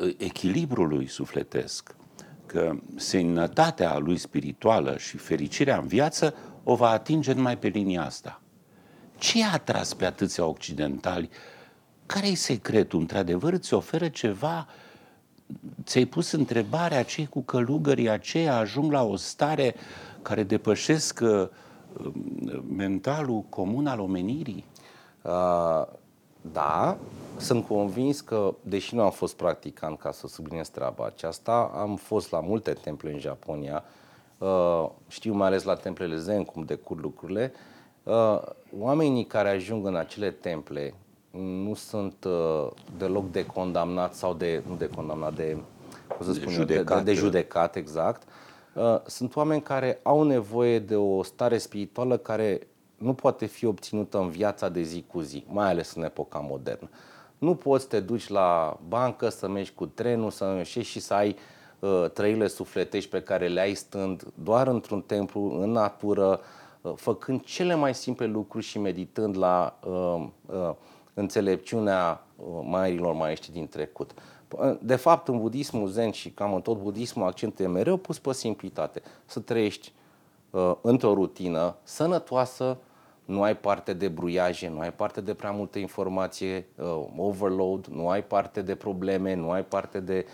[0.00, 1.94] ă, echilibrul lui sufletesc,
[2.46, 6.34] că sănătatea lui spirituală și fericirea în viață
[6.70, 8.40] o va atinge numai pe linia asta.
[9.18, 11.30] Ce a atras pe atâția occidentali?
[12.06, 13.00] Care e secretul?
[13.00, 14.66] Într-adevăr îți oferă ceva?
[15.84, 19.74] Ți-ai pus întrebarea, cei cu călugării aceia ajung la o stare
[20.22, 21.48] care depășesc uh,
[22.76, 24.64] mentalul comun al omenirii?
[25.22, 25.86] Uh,
[26.52, 26.98] da,
[27.36, 32.30] sunt convins că, deși nu am fost practicant ca să subliniez treaba aceasta, am fost
[32.30, 34.07] la multe temple în Japonia, Uh,
[35.08, 37.52] știu mai ales la templele zen cum decur lucrurile,
[38.02, 38.40] uh,
[38.78, 40.94] oamenii care ajung în acele temple
[41.30, 45.56] nu sunt uh, deloc de condamnat sau de, nu de condamnat, de,
[46.16, 47.04] cum să spun, de, judecat.
[47.04, 48.22] de, de judecat, exact.
[49.06, 54.28] Sunt oameni care au nevoie de o stare spirituală care nu poate fi obținută în
[54.28, 56.88] viața de zi cu zi, mai ales în epoca modernă.
[57.38, 61.14] Nu poți să te duci la bancă, să mergi cu trenul, să ieși și să
[61.14, 61.57] ai uh, Uh,
[62.12, 66.40] trăile sufletești pe care le ai stând doar într-un templu, în natură,
[66.80, 70.74] uh, făcând cele mai simple lucruri și meditând la uh, uh,
[71.14, 74.10] înțelepciunea uh, marilor maiești din trecut.
[74.80, 78.32] De fapt, în budismul zen și cam în tot budismul, accentul e mereu pus pe
[78.32, 79.02] simplitate.
[79.24, 79.92] Să trăiești
[80.50, 82.76] uh, într-o rutină sănătoasă,
[83.24, 88.08] nu ai parte de bruiaje, nu ai parte de prea multă informație, uh, overload, nu
[88.08, 90.32] ai parte de probleme, nu ai parte de, uh,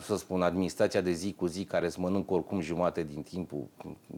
[0.00, 3.66] să spun, administrația de zi cu zi care îți mănâncă oricum jumate din timpul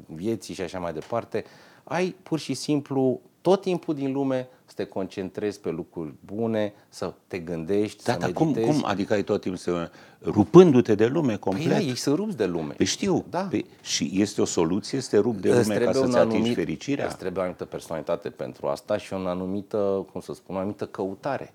[0.07, 1.45] vieții și așa mai departe.
[1.85, 7.13] Ai pur și simplu tot timpul din lume să te concentrezi pe lucruri bune, să
[7.27, 8.67] te gândești, da, să dar meditezi.
[8.67, 8.89] cum, cum?
[8.89, 9.91] Adică ai tot timpul să...
[10.23, 11.77] rupându-te de lume complet?
[11.77, 12.73] Păi, ei să rupți de lume.
[12.73, 13.25] Păi știu.
[13.31, 13.41] Da.
[13.41, 16.21] Păi, și este o soluție să te rup de Îți lume ca trebuie să-ți un
[16.21, 17.07] atingi anumit, fericirea?
[17.07, 20.87] Îți trebuie o anumită personalitate pentru asta și o anumită, cum să spun, o anumită
[20.87, 21.53] căutare.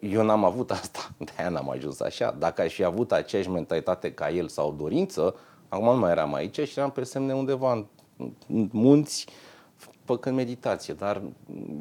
[0.00, 2.34] Eu n-am avut asta, de-aia n-am ajuns așa.
[2.38, 5.34] Dacă aș fi avut aceeași mentalitate ca el sau dorință,
[5.68, 7.86] acum nu mai eram aici și eram pe semne undeva în,
[8.48, 9.26] în munți,
[10.04, 11.22] făcând meditație, dar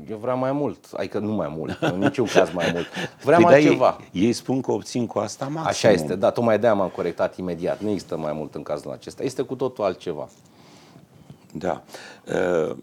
[0.09, 2.85] eu vreau mai mult, adică nu mai mult, în niciun caz mai mult.
[3.23, 3.97] Vreau păi mai da, ceva.
[4.11, 5.67] Ei, ei spun că obțin cu asta maxim.
[5.67, 7.81] Așa este, da, tocmai de-aia m-am corectat imediat.
[7.81, 9.23] Nu există mai mult în cazul acesta.
[9.23, 10.29] Este cu totul altceva.
[11.51, 11.83] Da.
[12.33, 12.75] Uh,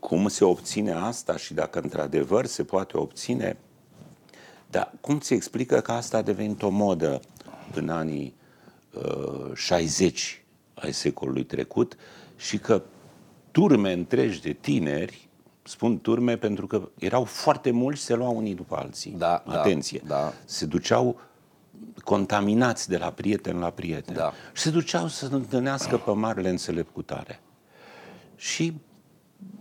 [0.00, 3.58] cum se obține asta și dacă într-adevăr se poate obține,
[4.70, 7.20] dar cum ți explică că asta a devenit o modă
[7.74, 8.34] în anii
[8.92, 10.42] uh, 60
[10.74, 11.96] ai secolului trecut
[12.36, 12.82] și că
[13.50, 15.28] turme întregi de tineri,
[15.62, 19.14] spun turme pentru că erau foarte mulți, se luau unii după alții.
[19.18, 20.02] Da, da, Atenție.
[20.06, 20.32] da.
[20.44, 21.20] Se duceau
[22.04, 24.14] contaminați de la prieten la prieten.
[24.14, 24.32] Da.
[24.52, 27.40] Și se duceau să întâlnească pe marele înțelepcutare.
[28.36, 28.74] Și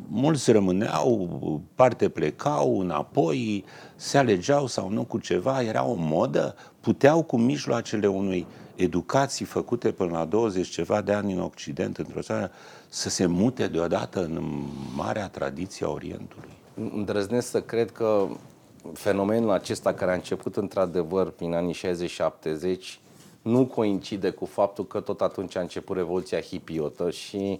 [0.07, 1.29] mulți rămâneau,
[1.75, 3.65] parte plecau înapoi,
[3.95, 9.91] se alegeau sau nu cu ceva, era o modă, puteau cu mijloacele unui educații făcute
[9.91, 12.51] până la 20 ceva de ani în Occident, într-o țară,
[12.89, 14.63] să se mute deodată în
[14.95, 16.49] marea tradiție a Orientului.
[16.73, 18.27] Îndrăznesc să cred că
[18.93, 21.79] fenomenul acesta care a început într-adevăr prin anii 60-70
[23.41, 27.59] nu coincide cu faptul că tot atunci a început Revoluția Hipiotă și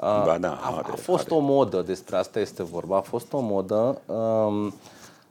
[0.00, 1.34] Ba da, a, are, a fost are.
[1.34, 4.00] o modă, despre asta este vorba, a fost o modă.
[4.06, 4.74] Um,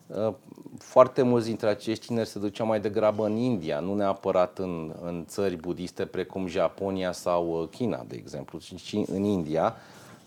[0.07, 0.33] uh,
[0.77, 5.25] foarte mulți dintre acești tineri se duceau mai degrabă în India, nu neapărat în, în
[5.27, 9.75] țări budiste precum Japonia sau uh, China, de exemplu, ci ci în India.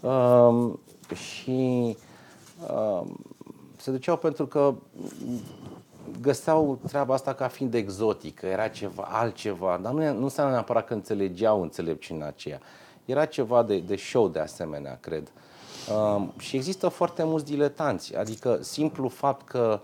[0.01, 0.81] Um,
[1.15, 1.97] și
[2.73, 3.17] um,
[3.77, 4.75] se duceau pentru că
[6.21, 10.95] găseau treaba asta ca fiind exotică, era ceva altceva, dar nu, nu înseamnă neapărat că
[10.95, 12.61] înțelegeau înțelepciunea aceea.
[13.07, 15.33] Era ceva de, de show de asemenea, cred.
[15.95, 19.81] Um, și există foarte mulți diletanți, adică simplu fapt că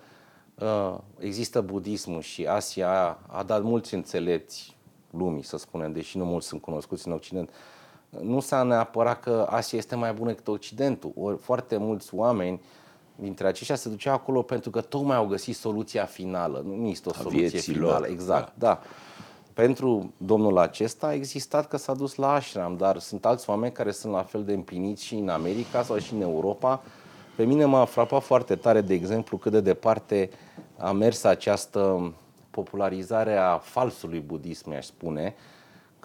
[0.54, 4.76] uh, există budismul și Asia a, a dat mulți înțelepți
[5.10, 7.50] lumii, să spunem, deși nu mulți sunt cunoscuți în Occident,
[8.20, 11.12] nu înseamnă neapărat că Asia este mai bună decât Occidentul.
[11.16, 12.60] Ori foarte mulți oameni
[13.14, 16.62] dintre aceștia se duceau acolo pentru că tocmai au găsit soluția finală.
[16.66, 17.98] Nu există o A soluție vieții finală.
[17.98, 18.80] lor, Exact, da.
[19.54, 23.90] Pentru domnul acesta a existat că s-a dus la ashram, dar sunt alți oameni care
[23.90, 26.82] sunt la fel de împliniți și în America sau și în Europa.
[27.36, 30.30] Pe mine m-a frapat foarte tare, de exemplu, cât de departe
[30.78, 32.12] a mers această
[32.50, 35.34] popularizare a falsului budism, mi-aș spune,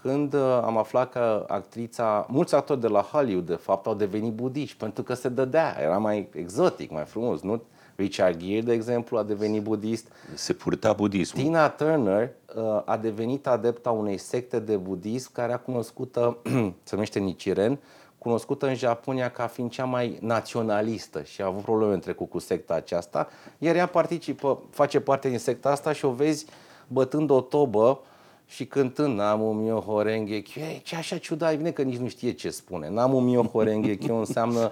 [0.01, 4.33] când uh, am aflat că actrița, mulți actori de la Hollywood, de fapt, au devenit
[4.33, 7.62] budiști, pentru că se dădea, era mai exotic, mai frumos, nu?
[7.97, 10.12] Richard Gere, de exemplu, a devenit budist.
[10.33, 11.43] Se purta budismul.
[11.43, 16.38] Tina Turner uh, a devenit adepta unei secte de budism care a cunoscută,
[16.83, 17.79] se numește Nichiren,
[18.17, 22.39] cunoscută în Japonia ca fiind cea mai naționalistă și a avut probleme în trecut cu
[22.39, 26.45] secta aceasta, iar ea participă, face parte din secta asta și o vezi
[26.88, 27.99] bătând o tobă
[28.47, 30.62] și cântând Namu Mio Horenge Kyo.
[30.62, 32.89] Ei, ce așa ciudat, e bine că nici nu știe ce spune.
[32.89, 34.71] Namu Mio Horenge Kyo înseamnă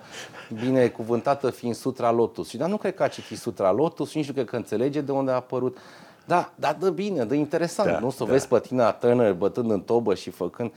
[0.63, 2.49] binecuvântată fiind Sutra Lotus.
[2.49, 5.01] Și dar nu cred că a citit Sutra Lotus și nici nu cred că înțelege
[5.01, 5.77] de unde a apărut.
[6.25, 8.09] Da, dar dă bine, dă interesant, Da, nu?
[8.09, 8.31] Să da.
[8.31, 10.71] vezi pe Tina Turner bătând în tobă și făcând...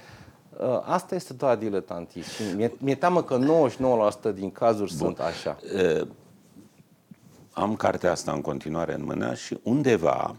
[0.61, 2.30] Uh, Asta este doar diletantism.
[2.30, 3.38] Și mi-e, mi-e teamă că
[4.30, 5.06] 99% din cazuri Bun.
[5.06, 5.58] sunt așa.
[7.52, 10.34] Am cartea asta în continuare în mână și undeva,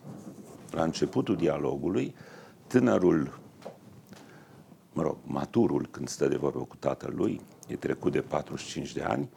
[0.72, 2.16] la începutul dialogului,
[2.70, 3.40] tânărul,
[4.94, 9.30] mă rog, maturul, când stă de vorbă cu tatălui, e trecut de 45 de ani,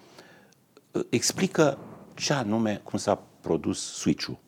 [1.09, 1.79] explică
[2.15, 4.39] ce anume, cum s-a produs switch-ul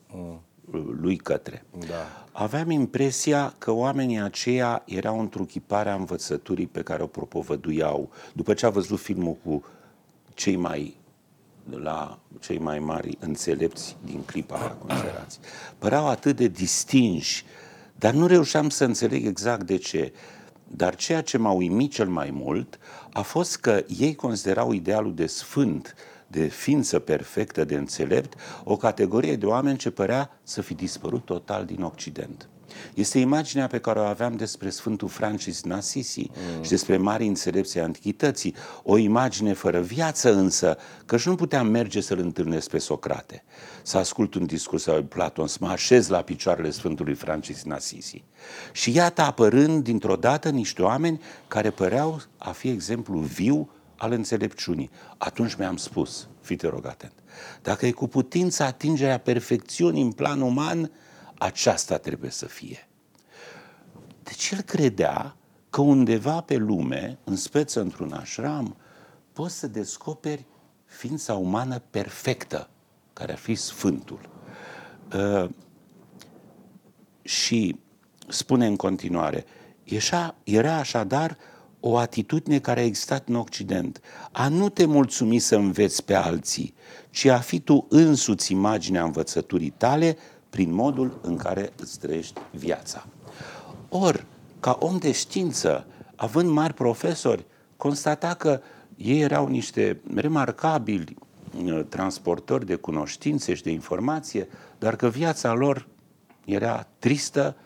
[1.00, 1.64] lui către.
[1.78, 2.26] Da.
[2.32, 8.10] Aveam impresia că oamenii aceia erau întruchiparea învățăturii pe care o propovăduiau.
[8.32, 9.64] După ce a văzut filmul cu
[10.34, 10.96] cei mai
[11.70, 15.38] la cei mai mari înțelepți din clipa aia considerați.
[15.78, 17.44] Păreau atât de distinși,
[17.98, 20.12] dar nu reușeam să înțeleg exact de ce.
[20.68, 22.78] Dar ceea ce m-a uimit cel mai mult
[23.12, 25.94] a fost că ei considerau idealul de sfânt,
[26.26, 31.64] de ființă perfectă, de înțelept, o categorie de oameni ce părea să fi dispărut total
[31.64, 32.48] din Occident.
[32.94, 36.62] Este imaginea pe care o aveam despre Sfântul Francis Nasisi mm.
[36.62, 38.54] și despre mari înțelepții antichității.
[38.82, 43.44] O imagine fără viață însă, că nu puteam merge să-l întâlnesc pe Socrate,
[43.82, 48.24] să ascult un discurs al lui Platon, să mă așez la picioarele Sfântului Francis Nasisi.
[48.72, 54.90] Și iată apărând dintr-o dată niște oameni care păreau a fi exemplu viu al înțelepciunii.
[55.18, 57.12] Atunci mi-am spus, fii te rog atent,
[57.62, 60.90] dacă e cu putință atingerea perfecțiunii în plan uman,
[61.38, 62.88] aceasta trebuie să fie.
[64.22, 65.36] Deci el credea
[65.70, 68.76] că undeva pe lume, în speță într-un așram,
[69.32, 70.46] poți să descoperi
[70.84, 72.68] ființa umană perfectă,
[73.12, 74.28] care ar fi Sfântul.
[75.14, 75.50] Uh,
[77.22, 77.78] și
[78.28, 79.44] spune în continuare,
[80.44, 81.36] era așadar
[81.80, 84.00] o atitudine care a existat în Occident,
[84.32, 86.74] a nu te mulțumi să înveți pe alții,
[87.10, 90.16] ci a fi tu însuți imaginea învățăturii tale
[90.54, 93.06] prin modul în care îți trăiești viața.
[93.88, 94.24] Or,
[94.60, 95.86] ca om de știință,
[96.16, 97.44] având mari profesori,
[97.76, 98.60] constata că
[98.96, 101.16] ei erau niște remarcabili
[101.64, 105.86] uh, transportori de cunoștințe și de informație, dar că viața lor
[106.44, 107.56] era tristă,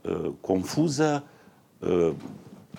[0.00, 1.24] uh, confuză,
[1.78, 2.12] uh,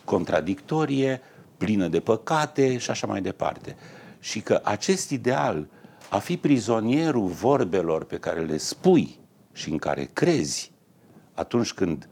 [0.05, 1.21] contradictorie,
[1.57, 3.75] plină de păcate și așa mai departe.
[4.19, 5.67] Și că acest ideal
[6.09, 9.25] a fi prizonierul vorbelor pe care le spui
[9.57, 10.71] și în care crezi
[11.33, 12.09] atunci când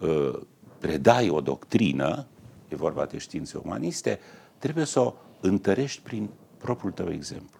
[0.00, 0.40] uh,
[0.78, 2.26] predai o doctrină,
[2.68, 4.18] e vorba de științe umaniste,
[4.58, 7.58] trebuie să o întărești prin propriul tău exemplu.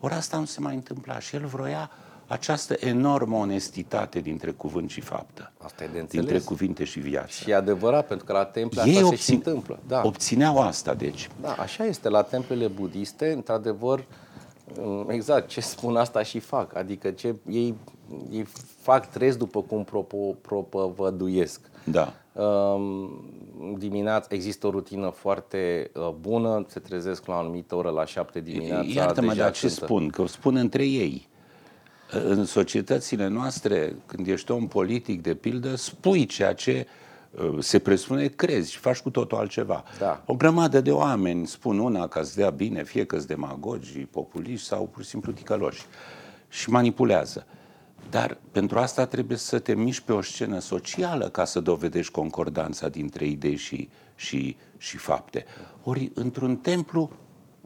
[0.00, 1.90] Ori asta nu se mai întâmpla și el vroia
[2.26, 5.52] această enormă onestitate dintre cuvânt și faptă.
[5.58, 6.24] Asta e de înțeles.
[6.24, 7.28] Dintre cuvinte și viață.
[7.30, 9.78] Și e adevărat, pentru că la temple Ei asta obțin, se întâmplă.
[9.86, 10.00] Da.
[10.04, 11.28] Obțineau asta, deci.
[11.40, 12.08] Da, așa este.
[12.08, 14.04] La templele budiste, într-adevăr,
[15.08, 16.76] exact ce spun asta și fac.
[16.76, 17.74] Adică ce ei,
[18.30, 18.46] ei
[18.80, 21.60] fac, trăiesc după cum propo, propovăduiesc.
[21.84, 22.12] Da.
[22.42, 23.10] Um,
[23.78, 28.40] dimineața există o rutină foarte uh, bună, se trezesc la o anumită oră la șapte
[28.40, 28.88] dimineața.
[28.88, 30.08] Iartă-mă, dar ce spun?
[30.08, 31.28] Că spun între ei
[32.10, 37.03] în societățile noastre, când ești om politic, de pildă, spui ceea ce uh,
[37.58, 39.84] se presupune, crezi și faci cu totul altceva.
[39.98, 40.22] Da.
[40.26, 44.66] O grămadă de oameni spun una ca să dea bine, fie că sunt demagogi, populiști
[44.66, 45.82] sau pur și simplu ticăloși
[46.48, 47.46] și manipulează.
[48.10, 52.88] Dar pentru asta trebuie să te miști pe o scenă socială ca să dovedești concordanța
[52.88, 55.44] dintre idei și, și, și fapte.
[55.82, 57.10] Ori într-un templu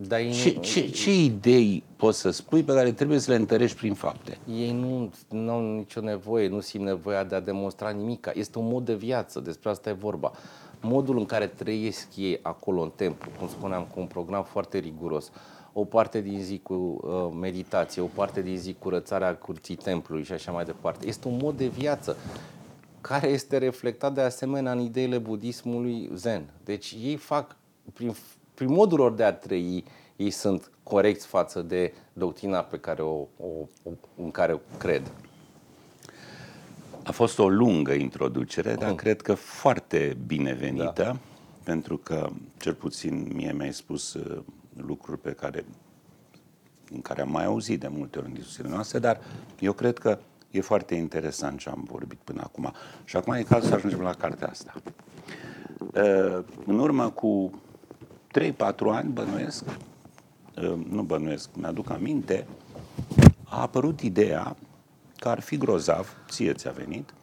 [0.00, 3.36] dar ei ce, nu, ce, ce idei poți să spui pe care trebuie să le
[3.36, 4.38] întărești prin fapte?
[4.50, 8.30] Ei nu, nu au nicio nevoie, nu simt nevoia de a demonstra nimic.
[8.34, 10.32] Este un mod de viață, despre asta e vorba.
[10.80, 15.30] Modul în care trăiesc ei acolo în templu, cum spuneam, cu un program foarte riguros,
[15.72, 20.32] o parte din zi cu uh, meditație, o parte din zi curățarea curții templului și
[20.32, 21.06] așa mai departe.
[21.06, 22.16] Este un mod de viață
[23.00, 26.50] care este reflectat de asemenea în ideile budismului zen.
[26.64, 27.56] Deci ei fac
[27.92, 28.14] prin
[28.58, 29.84] prin modul lor de a trăi,
[30.16, 33.46] ei sunt corecți față de doctrina pe care o, o,
[33.82, 35.10] o, în care o cred.
[37.02, 38.96] A fost o lungă introducere, dar uh-huh.
[38.96, 41.16] cred că foarte binevenită, da.
[41.62, 44.42] pentru că, cel puțin, mie mi-ai spus uh,
[44.76, 45.64] lucruri pe care,
[46.92, 49.20] în care am mai auzit de multe ori în discuțiile noastre, dar
[49.60, 50.18] eu cred că
[50.50, 52.72] e foarte interesant ce am vorbit până acum.
[53.04, 54.74] Și acum e cazul să ajungem la cartea asta.
[55.78, 57.60] Uh, în urmă cu
[58.40, 58.52] 3-4
[58.90, 59.64] ani, bănuiesc,
[60.56, 62.46] ă, nu bănuiesc, mi-aduc aminte,
[63.44, 64.56] a apărut ideea
[65.18, 67.14] că ar fi grozav, ție ți-a venit,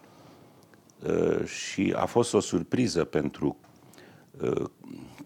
[1.07, 3.57] ă, și a fost o surpriză pentru
[4.41, 4.71] ă,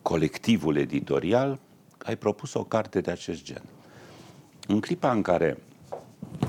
[0.02, 1.60] colectivul editorial,
[1.98, 3.62] ai propus o carte de acest gen.
[4.68, 5.58] În clipa în care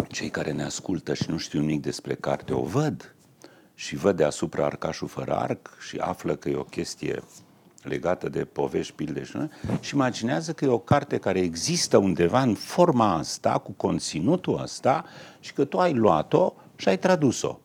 [0.08, 3.14] cei care ne ascultă și nu știu nimic despre carte o văd
[3.74, 7.22] și văd deasupra arcașul fără arc și află că e o chestie
[7.82, 9.36] legată de povești, pilde și
[9.80, 15.04] și imaginează că e o carte care există undeva în forma asta, cu conținutul ăsta
[15.40, 17.58] și că tu ai luat-o și ai tradus-o.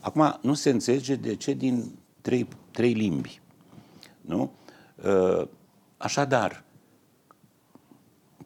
[0.00, 3.40] Acum, nu se înțelege de ce din trei, trei limbi.
[4.20, 4.52] Nu?
[5.04, 5.48] Ă,
[5.96, 6.64] așadar,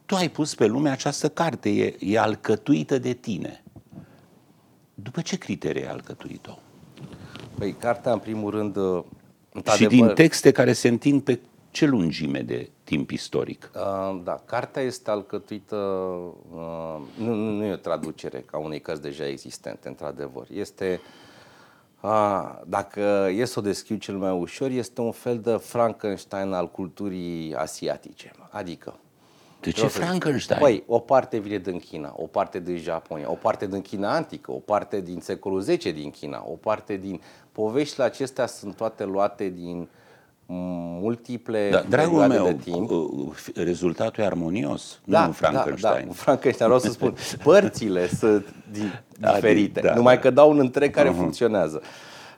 [0.05, 3.63] tu ai pus pe lume această carte, e, e alcătuită de tine.
[4.93, 6.57] După ce criterii ai alcătuit-o?
[7.55, 8.77] Păi, cartea, în primul rând,
[9.75, 11.39] și din texte care se întind pe
[11.71, 13.71] ce lungime de timp istoric?
[13.75, 19.27] Uh, da, cartea este alcătuită, uh, nu, nu e o traducere ca unei cărți deja
[19.27, 20.47] existente, într-adevăr.
[20.53, 21.01] Este,
[22.01, 26.71] uh, dacă e să o descriu cel mai ușor, este un fel de Frankenstein al
[26.71, 28.31] culturii asiatice.
[28.49, 28.99] Adică,
[29.63, 30.59] De ce Frankenstein?
[30.59, 34.51] Păi, o parte vine din China, o parte din Japonia, o parte din China antică,
[34.51, 37.21] o parte din secolul X din China, o parte din...
[37.51, 39.87] Poveștile acestea sunt toate luate din
[40.45, 42.91] multiple da, dragul meu, de timp.
[43.55, 45.93] rezultatul e armonios, da, nu Frankenstein.
[45.93, 48.53] Da, da, Frankenstein, vreau să spun, părțile sunt
[49.19, 50.21] da, diferite, da, numai da.
[50.21, 51.15] că dau un întreg care uh-huh.
[51.15, 51.81] funcționează.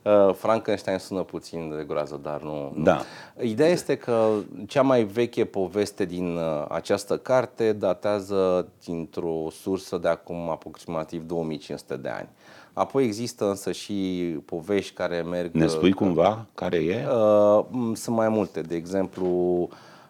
[0.06, 2.84] Uh, Frankenstein sună puțin de groază, dar nu, nu.
[2.84, 3.01] Da.
[3.41, 4.30] Ideea este că
[4.68, 11.95] cea mai veche poveste din uh, această carte datează dintr-o sursă de acum aproximativ 2500
[11.95, 12.30] de ani.
[12.74, 13.95] Apoi există însă și
[14.45, 15.53] povești care merg...
[15.53, 17.08] Ne spui uh, cumva care e?
[17.08, 18.62] Uh, sunt mai multe.
[18.62, 19.28] De exemplu,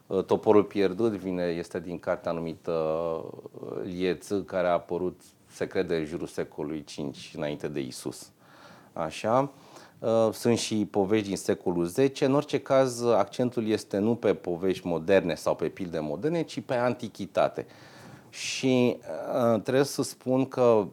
[0.08, 5.22] uh, Toporul pierdut vine, este din cartea numită uh, Lieță, care a apărut,
[5.52, 8.30] se crede, în jurul secolului 5 înainte de Isus.
[8.94, 9.52] Așa.
[10.06, 12.20] Uh, sunt și povești din secolul X.
[12.20, 16.74] În orice caz, accentul este nu pe povești moderne sau pe pilde moderne, ci pe
[16.74, 17.66] antichitate.
[18.30, 20.88] Și uh, trebuie să spun că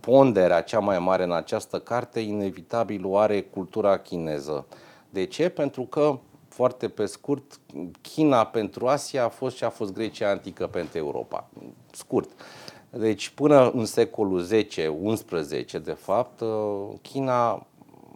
[0.00, 4.66] ponderea cea mai mare în această carte inevitabil o are cultura chineză.
[5.10, 5.48] De ce?
[5.48, 7.60] Pentru că, foarte pe scurt,
[8.00, 11.48] China pentru Asia a fost și a fost Grecia antică pentru Europa.
[11.92, 12.30] Scurt.
[12.90, 16.48] Deci până în secolul 10-11, de fapt, uh,
[17.02, 17.66] China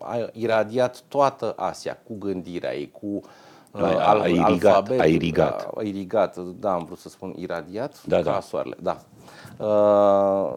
[0.05, 5.71] a iradiat toată Asia cu gândirea ei, cu uh, a, a irigat, a irigat.
[5.77, 8.41] A irigat, da, am vrut să spun iradiat, da, ca da.
[8.41, 8.99] soarele, da.
[9.59, 10.57] Uh,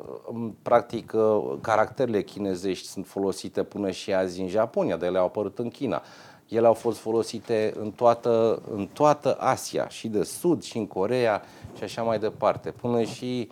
[0.62, 5.60] practic, uh, caracterele chinezești sunt folosite până și azi în Japonia, de ele au apărut
[5.60, 6.02] în China.
[6.48, 11.42] Ele au fost folosite în toată, în toată Asia, și de Sud, și în Corea,
[11.78, 12.72] și așa mai departe.
[12.72, 13.50] Până și,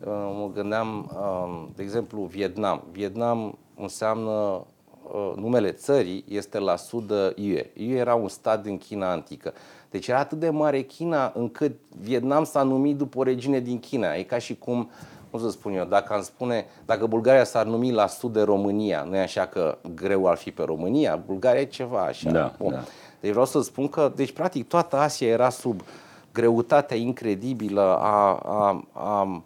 [0.00, 2.82] uh, mă gândeam, uh, de exemplu, Vietnam.
[2.92, 4.60] Vietnam înseamnă Uh,
[5.36, 7.70] numele țării este la sud de Yue.
[7.74, 9.52] Yue era un stat din China antică.
[9.90, 14.14] Deci era atât de mare China încât Vietnam s-a numit după o regiune din China.
[14.14, 14.90] E ca și cum,
[15.30, 19.02] cum să spun eu, dacă am spune, dacă Bulgaria s-ar numi la sud de România,
[19.08, 22.30] nu e așa că greu ar fi pe România, Bulgaria e ceva așa.
[22.30, 22.70] Da, Bun.
[22.70, 22.82] da.
[23.20, 25.80] Deci vreau să spun că, deci practic toată Asia era sub
[26.32, 29.42] greutatea incredibilă a, a, a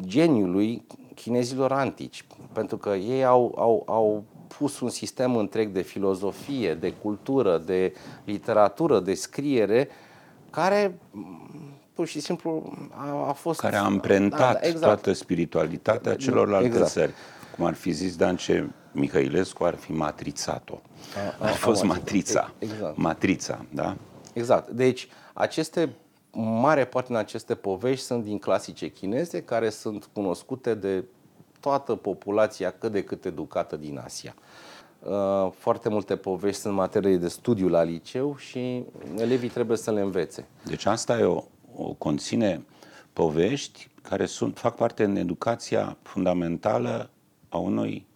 [0.00, 4.24] geniului chinezilor antici, pentru că ei au, au, au
[4.58, 7.94] pus un sistem întreg de filozofie, de cultură, de
[8.24, 9.88] literatură, de scriere,
[10.50, 10.98] care
[11.92, 13.60] pur și simplu a, a fost...
[13.60, 14.84] Care a amprentat da, da, exact.
[14.84, 16.90] toată spiritualitatea celorlalte exact.
[16.90, 17.12] țări.
[17.56, 20.78] Cum ar fi zis Dance Mihailescu, ar fi matrițat-o.
[21.38, 22.52] A, a, a fost a, matrița.
[22.58, 22.96] Exact.
[22.96, 23.96] Matrița, da?
[24.32, 24.70] Exact.
[24.70, 25.94] Deci, aceste
[26.60, 31.04] mare parte din aceste povești sunt din clasice chineze, care sunt cunoscute de
[31.66, 34.34] toată populația cât de cât educată din Asia.
[34.98, 38.84] Uh, foarte multe povești sunt materie de studiu la liceu și
[39.16, 40.46] elevii trebuie să le învețe.
[40.64, 41.42] Deci asta e o,
[41.76, 42.64] o conține
[43.12, 47.10] povești care sunt, fac parte în educația fundamentală
[47.48, 48.06] a unui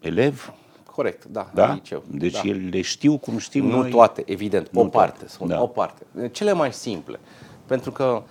[0.00, 0.54] elev
[0.90, 1.66] Corect, da, da?
[1.66, 2.02] la liceu.
[2.10, 2.48] Deci da.
[2.48, 3.90] el le știu cum știm Nu noi.
[3.90, 5.32] toate, evident, nu o parte, toate.
[5.32, 5.62] spun, da.
[5.62, 6.28] o parte.
[6.30, 7.18] Cele mai simple.
[7.66, 8.22] Pentru că um,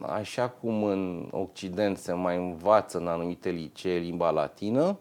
[0.00, 4.96] așa cum în Occident se mai învață în anumite licee limba latină,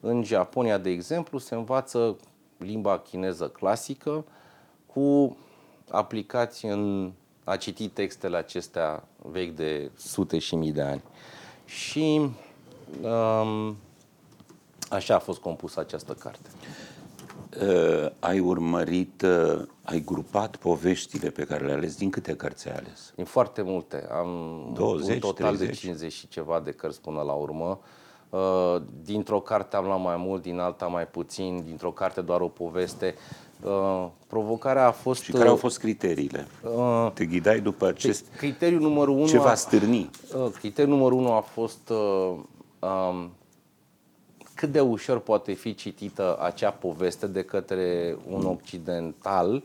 [0.00, 2.16] în Japonia, de exemplu, se învață
[2.56, 4.24] limba chineză clasică
[4.86, 5.36] cu
[5.90, 7.12] aplicații în
[7.44, 11.02] a citi textele acestea vechi de sute și mii de ani.
[11.64, 12.20] Și
[13.02, 13.76] um,
[14.90, 16.48] așa a fost compusă această carte.
[17.62, 21.96] Uh, ai urmărit, uh, ai grupat poveștile pe care le-ai ales.
[21.96, 23.12] Din câte cărți ai ales?
[23.14, 24.08] Din foarte multe.
[24.12, 24.28] Am
[24.74, 25.66] 20, un total 30?
[25.66, 27.80] de 50 și ceva de cărți până la urmă.
[28.30, 32.48] Uh, dintr-o carte am luat mai mult, din alta mai puțin, dintr-o carte doar o
[32.48, 33.14] poveste.
[33.62, 35.22] Uh, provocarea a fost...
[35.22, 36.46] Și care au fost criteriile?
[36.76, 38.24] Uh, Te ghidai după acest...
[38.36, 39.26] Criteriul numărul unu...
[39.26, 40.10] Ce va a- stârni?
[40.36, 42.34] Uh, Criteriul numărul unu a fost uh,
[42.78, 43.30] um,
[44.60, 49.62] cât de ușor poate fi citită acea poveste de către un occidental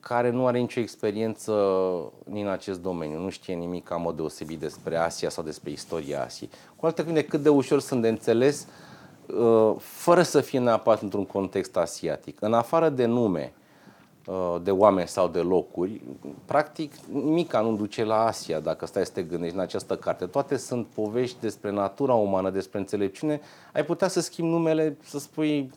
[0.00, 1.52] care nu are nicio experiență
[2.24, 6.50] din acest domeniu, nu știe nimic în mod deosebit despre Asia sau despre istoria Asiei.
[6.76, 8.66] Cu alte cuvinte, cât de ușor sunt de înțeles
[9.26, 12.40] uh, fără să fie neapărat într-un context asiatic.
[12.40, 13.65] În afară de nume, uh,
[14.62, 16.00] de oameni sau de locuri,
[16.44, 20.26] practic nimic nu duce la Asia, dacă stai să te gândești în această carte.
[20.26, 23.40] Toate sunt povești despre natura umană, despre înțelepciune.
[23.72, 25.70] Ai putea să schimbi numele, să spui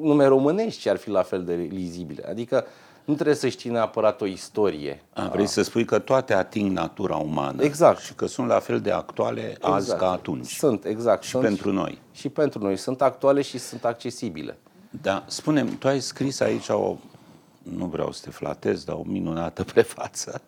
[0.00, 2.26] nume românești ce ar fi la fel de lizibile.
[2.28, 2.64] Adică
[3.04, 5.02] nu trebuie să știi neapărat o istorie.
[5.12, 7.62] A, vrei să spui că toate ating natura umană.
[7.62, 8.00] Exact.
[8.00, 10.00] Și că sunt la fel de actuale azi Exact.
[10.00, 10.46] ca atunci.
[10.46, 11.22] Sunt, exact.
[11.22, 11.98] Și sunt pentru noi.
[12.12, 12.76] Și pentru noi.
[12.76, 14.58] Sunt actuale și sunt accesibile.
[15.02, 16.96] Da, spune tu ai scris aici o,
[17.76, 20.42] nu vreau să te flatez, dar o minunată prefață.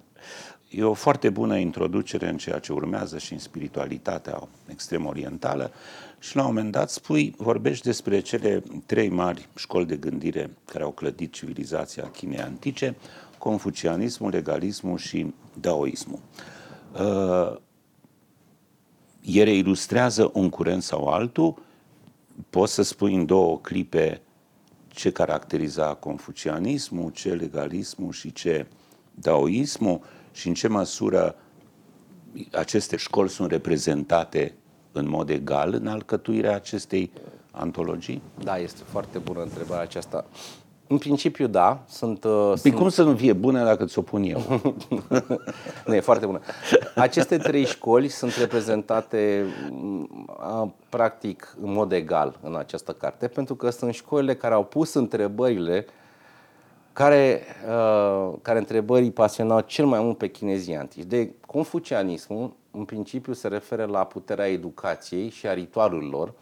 [0.71, 5.71] E o foarte bună introducere în ceea ce urmează și în spiritualitatea extrem orientală
[6.19, 10.85] și la un moment dat spui, vorbești despre cele trei mari școli de gândire care
[10.85, 12.97] au clădit civilizația Chinei antice,
[13.39, 16.19] confucianismul, legalismul și daoismul.
[16.93, 17.57] Uh,
[19.21, 21.63] ele ilustrează un curent sau altul,
[22.51, 24.21] poți să spui în două clipe
[24.93, 28.67] ce caracteriza confucianismul, ce legalismul și ce
[29.15, 30.01] daoismul
[30.33, 31.37] și în ce măsură
[32.53, 34.55] aceste școli sunt reprezentate
[34.93, 37.11] în mod egal în alcătuirea acestei
[37.51, 38.23] antologii?
[38.43, 40.25] Da, este foarte bună întrebarea aceasta.
[40.93, 41.83] În principiu, da.
[41.89, 42.75] Sunt, uh, păi sunt...
[42.75, 44.61] cum să nu fie bună dacă ți-o pun eu?
[45.87, 46.41] nu, e foarte bună.
[46.95, 53.71] Aceste trei școli sunt reprezentate mm, practic în mod egal în această carte, pentru că
[53.71, 55.87] sunt școlile care au pus întrebările
[56.93, 61.05] care, uh, care întrebări pasionau cel mai mult pe chinezii antici.
[61.05, 66.33] De confucianismul, în principiu, se referă la puterea educației și a ritualurilor,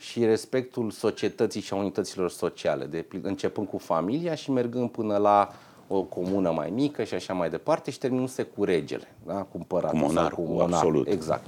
[0.00, 5.52] și respectul societății și a unităților sociale, de, începând cu familia și mergând până la
[5.88, 9.34] o comună mai mică și așa mai departe și terminându-se cu regele, da?
[9.34, 10.72] cu împăratul cu monarh, cu monarh.
[10.72, 11.08] absolut.
[11.08, 11.46] Exact.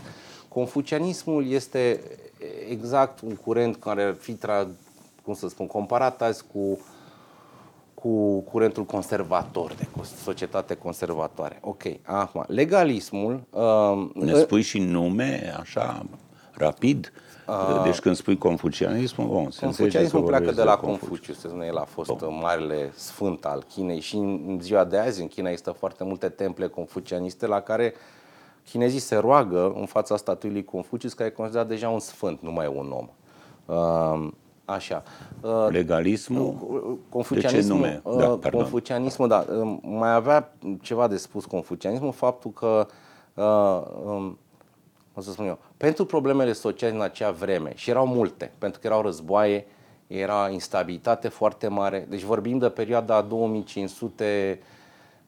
[0.48, 2.00] Confucianismul este
[2.68, 4.66] exact un curent care ar fi, tra,
[5.22, 6.78] cum să spun, comparat azi cu
[7.94, 9.86] cu curentul conservator, de
[10.22, 11.58] societate conservatoare.
[11.60, 13.42] Ok, acum, legalismul...
[13.50, 16.06] Uh, ne spui și nume, așa,
[16.52, 17.12] rapid?
[17.46, 21.76] Uh, deci când spui confucianismul, bun, se Confucianismul pleacă de la Confuciu, se spune, el
[21.76, 22.38] a fost bun.
[22.40, 26.66] marele sfânt al Chinei și în ziua de azi în China există foarte multe temple
[26.66, 27.94] confucianiste la care
[28.64, 32.52] chinezii se roagă în fața statuii lui Confucius, care e considerat deja un sfânt, nu
[32.52, 33.08] mai un om.
[33.76, 34.28] Uh,
[34.64, 35.02] Așa.
[35.40, 36.54] Uh, Legalismul?
[37.08, 38.18] Confucianismul, de ce nume?
[38.20, 38.60] Da, pardon.
[38.60, 39.44] Confucianismul, da.
[39.82, 42.86] Mai avea ceva de spus confucianismul, faptul că
[44.04, 44.38] um,
[45.14, 48.86] o să spun eu, pentru problemele sociale în acea vreme, și erau multe, pentru că
[48.86, 49.66] erau războaie,
[50.06, 54.58] era instabilitate foarte mare, deci vorbim de perioada 2500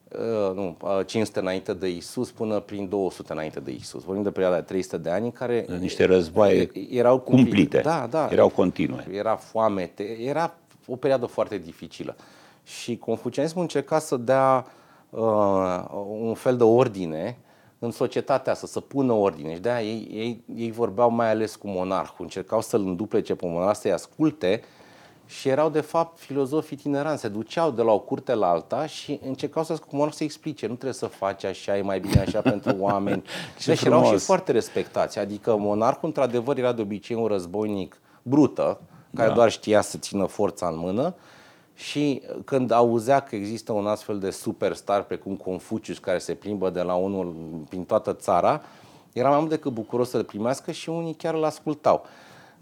[0.08, 0.76] uh, nu,
[1.06, 4.02] 500 uh, înainte de Isus până prin 200 înainte de Isus.
[4.02, 7.80] Vorbim de perioada de 300 de ani în care niște războaie erau cumplite, cumplite.
[7.80, 8.28] Da, da.
[8.30, 9.06] Erau continue.
[9.12, 10.54] Era foamete, era
[10.86, 12.16] o perioadă foarte dificilă.
[12.64, 14.66] Și Confucianismul încerca să dea
[15.10, 15.84] uh,
[16.18, 17.38] un fel de ordine
[17.84, 19.54] în societatea asta, să pună ordine.
[19.54, 23.76] Și de-aia ei, ei, ei vorbeau mai ales cu monarhul, încercau să-l înduplece pe monarh,
[23.76, 24.62] să-i asculte
[25.26, 29.20] și erau de fapt filozofi itineranți, se duceau de la o curte la alta și
[29.26, 32.40] încercau să cu monarh să explice, nu trebuie să faci așa, e mai bine așa
[32.40, 33.22] pentru oameni.
[33.64, 34.02] deci frumos.
[34.02, 38.80] erau și foarte respectați, adică monarhul într-adevăr era de obicei un războinic brută,
[39.14, 39.34] care da.
[39.34, 41.14] doar știa să țină forța în mână,
[41.74, 46.82] și când auzea că există un astfel de superstar precum Confucius care se plimbă de
[46.82, 47.34] la unul
[47.68, 48.62] prin toată țara,
[49.12, 52.04] era mai mult decât bucuros să-l primească și unii chiar îl ascultau.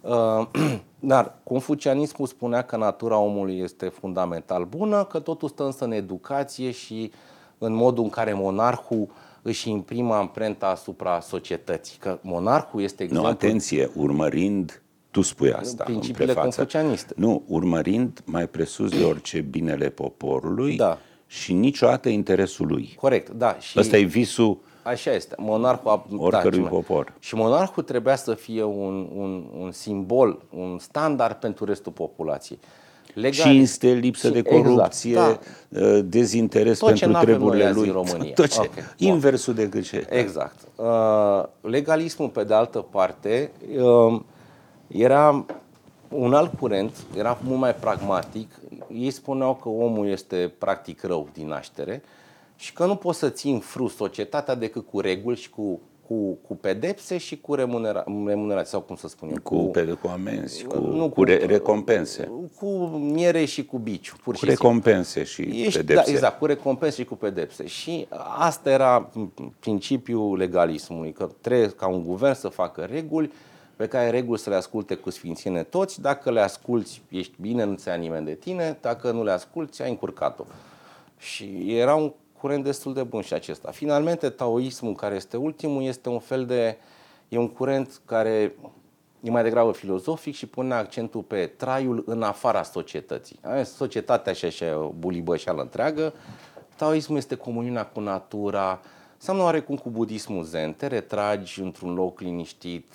[0.01, 0.47] Uh,
[0.99, 6.71] dar confucianismul spunea că natura omului este fundamental bună, că totul stă însă în educație
[6.71, 7.13] și
[7.59, 9.09] în modul în care monarhul
[9.43, 11.99] își imprimă amprenta asupra societății.
[11.99, 13.29] Că monarhul este exemplu...
[13.29, 14.82] Nu, atenție, urmărind
[15.13, 17.13] tu spui asta Principiile confucianiste.
[17.17, 20.99] Nu, urmărind mai presus de orice binele poporului da.
[21.27, 22.95] și niciodată interesul lui.
[23.01, 23.57] Corect, da.
[23.59, 25.35] Și Ăsta e visul Așa este.
[25.39, 27.13] Monarhul, oricărui da, popor.
[27.19, 32.59] Și monarhul trebuia să fie un, un, un simbol, un standard pentru restul populației.
[33.15, 33.33] Legal...
[33.33, 36.01] Cinste, lipsă de exact, corupție, exact, da.
[36.01, 37.87] dezinteres Tot pentru treburile lui.
[37.87, 38.33] În România.
[38.41, 40.07] Tot ce, okay, inversul de ce.
[40.11, 40.57] Exact.
[40.77, 44.21] Uh, legalismul, pe de altă parte, uh,
[44.93, 45.45] era
[46.09, 48.61] un alt curent, era mult mai pragmatic.
[48.93, 52.03] Ei spuneau că omul este practic rău din naștere
[52.57, 56.39] și că nu poți să ții în fru societatea decât cu reguli și cu, cu,
[56.47, 59.37] cu pedepse și cu remunera, remunerație, sau cum să spun eu.
[59.43, 62.31] Cu, cu, cu amenzi, cu, nu, cu re, recompense.
[62.59, 62.67] Cu
[63.01, 66.05] miere și cu biciu, pur cu și recompense și Ești, pedepse.
[66.05, 67.67] Da, exact, cu recompense și cu pedepse.
[67.67, 68.07] Și
[68.39, 69.11] asta era
[69.59, 73.33] principiul legalismului, că trebuie ca un guvern să facă reguli
[73.83, 76.01] pe care reguli să le asculte cu sfințenie toți.
[76.01, 78.79] Dacă le asculți, ești bine, nu ți a nimeni de tine.
[78.81, 80.45] Dacă nu le asculți, ai încurcat-o.
[81.19, 83.71] Și era un curent destul de bun și acesta.
[83.71, 86.77] Finalmente, taoismul, care este ultimul, este un fel de...
[87.29, 88.55] E un curent care
[89.21, 93.41] e mai degrabă filozofic și pune accentul pe traiul în afara societății.
[93.65, 96.13] Societatea și așa bulibășeală întreagă.
[96.77, 98.81] Taoismul este comuniunea cu natura,
[99.23, 102.95] Seamănă oarecum cu budismul zen, te retragi într-un loc liniștit,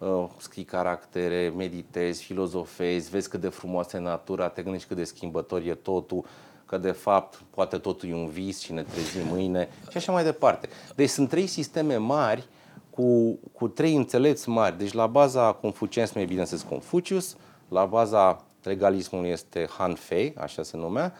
[0.00, 4.96] uh, uh, scrii caractere, meditezi, filozofezi, vezi cât de frumoasă e natura, te gândești cât
[4.96, 6.24] de schimbător e totul,
[6.66, 10.24] că de fapt poate totul e un vis și ne trezim mâine și așa mai
[10.24, 10.68] departe.
[10.94, 12.48] Deci sunt trei sisteme mari
[12.90, 14.78] cu, cu trei înțelepți mari.
[14.78, 17.36] Deci la baza confucianismului, bineînțeles, Confucius,
[17.68, 21.12] la baza legalismului este Han Fei, așa se numea,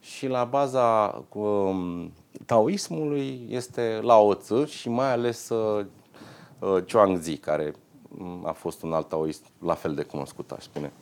[0.00, 2.12] și la baza um,
[2.46, 5.84] taoismului este Lao Tzu și mai ales uh,
[6.58, 7.83] uh, Chuang care um,
[8.42, 10.92] a fost un alt taoist la fel de cunoscut, aș spune.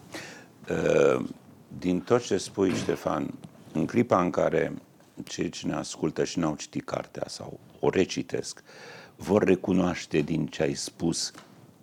[0.70, 1.24] Uh,
[1.78, 3.34] din tot ce spui, Ștefan,
[3.72, 4.74] în clipa în care
[5.24, 8.62] cei ce ne ascultă și n-au citit cartea sau o recitesc,
[9.16, 11.30] vor recunoaște din ce ai spus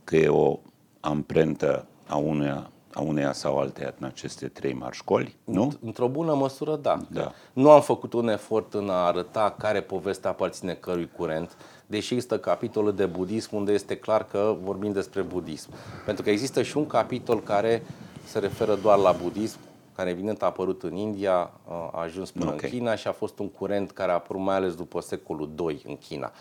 [0.03, 0.59] că e o
[0.99, 5.71] amprentă a uneia a uneia sau alteia în aceste trei mari școli, nu?
[5.81, 6.97] Într-o bună măsură, da.
[7.09, 7.31] da.
[7.53, 11.57] Nu am făcut un efort în a arăta care poveste aparține cărui curent,
[11.89, 15.69] deși există capitolul de budism unde este clar că vorbim despre budism.
[16.05, 17.83] Pentru că există și un capitol care
[18.25, 19.59] se referă doar la budism,
[19.95, 22.59] care evident a apărut în India, a ajuns până okay.
[22.63, 25.81] în China și a fost un curent care a apărut mai ales după secolul II
[25.85, 26.31] în China.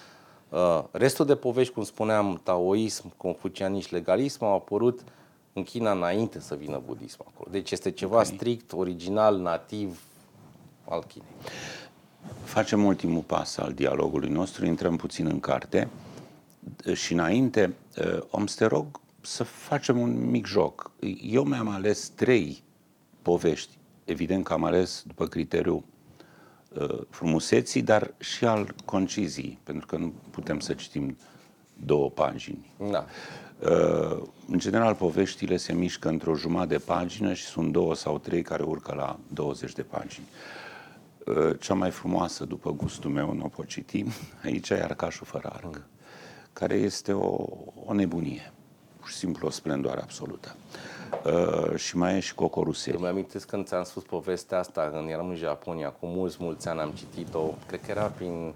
[0.91, 5.01] Restul de povești, cum spuneam, taoism, confucianism, legalism, au apărut
[5.53, 7.51] în China înainte să vină budism acolo.
[7.51, 8.27] Deci este ceva okay.
[8.27, 10.03] strict, original, nativ
[10.89, 11.29] al Chinei.
[12.45, 15.89] Facem ultimul pas al dialogului nostru, intrăm puțin în carte
[16.93, 17.75] și înainte
[18.31, 20.91] om să te rog să facem un mic joc.
[21.23, 22.63] Eu mi-am ales trei
[23.23, 23.79] povești.
[24.05, 25.83] Evident că am ales după criteriul
[26.75, 31.17] uh, frumuseții, dar și al concizii, pentru că nu putem să citim
[31.85, 32.71] două pagini.
[32.91, 33.07] Da.
[33.59, 38.43] Uh, în general, poveștile se mișcă într-o jumătate de pagină și sunt două sau trei
[38.43, 40.27] care urcă la 20 de pagini.
[40.31, 40.68] Uh,
[41.61, 44.05] cea mai frumoasă, după gustul meu, nu o pot citi,
[44.45, 45.85] aici e Arcașul fără arc, mm.
[46.53, 47.47] care este o,
[47.85, 48.53] o nebunie,
[48.99, 50.57] pur și simplu o splendoare absolută.
[51.25, 52.95] Uh, și mai e și Cocorusel.
[52.95, 56.81] Eu mi-amintesc când ți-am spus povestea asta, când eram în Japonia, cu mulți, mulți ani
[56.81, 58.55] am citit-o, cred că era prin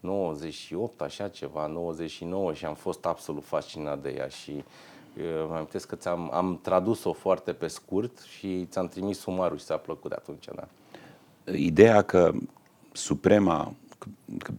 [0.00, 5.88] 98, așa ceva, 99 și am fost absolut fascinat de ea și uh, mă amintesc
[5.88, 10.16] că ți-am, am tradus-o foarte pe scurt și ți-am trimis sumarul și ți-a plăcut de
[10.18, 10.68] atunci, da.
[11.52, 12.32] Ideea că
[12.92, 13.74] suprema,
[14.38, 14.52] că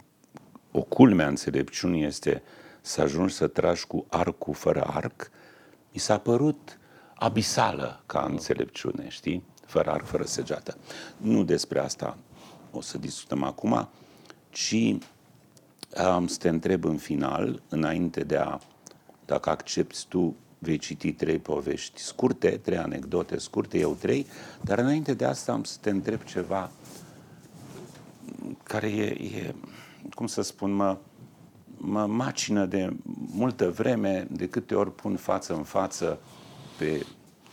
[0.70, 2.42] o culme a înțelepciunii este
[2.80, 5.30] să ajungi să tragi cu arcul fără arc,
[5.92, 6.78] mi s-a părut
[7.14, 9.42] abisală ca înțelepciune, știi?
[9.66, 10.76] Fără arc, fără săgeată.
[11.16, 12.16] Nu despre asta
[12.70, 13.88] o să discutăm acum,
[14.50, 14.96] ci
[15.96, 18.58] am să te întreb în final, înainte de a,
[19.24, 20.36] dacă accepti tu,
[20.66, 24.26] vei citi trei povești scurte, trei anecdote scurte, eu trei,
[24.60, 26.70] dar înainte de asta am să te întreb ceva
[28.62, 29.54] care e, e
[30.14, 30.98] cum să spun, mă,
[31.76, 32.96] mă macină de
[33.32, 36.20] multă vreme, de câte ori pun față în față
[36.78, 37.06] pe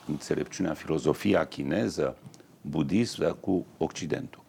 [0.07, 2.17] înțelepciunea, filozofia chineză,
[2.61, 4.43] budism, cu Occidentul.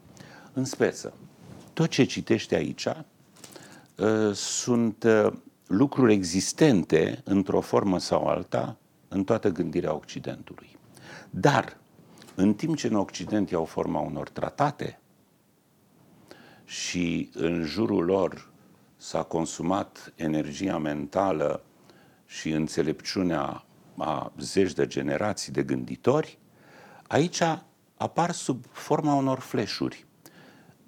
[0.53, 1.15] În speță,
[1.73, 5.33] tot ce citești aici uh, sunt uh,
[5.67, 8.77] lucruri existente într-o formă sau alta
[9.09, 10.77] în toată gândirea Occidentului.
[11.31, 11.77] Dar,
[12.35, 14.99] în timp ce în Occident iau forma unor tratate
[16.65, 18.51] și în jurul lor
[18.97, 21.63] s-a consumat energia mentală
[22.27, 23.65] și înțelepciunea
[23.99, 26.39] a zeci de generații de gânditori,
[27.07, 27.41] aici
[27.97, 30.07] apar sub forma unor fleșuri.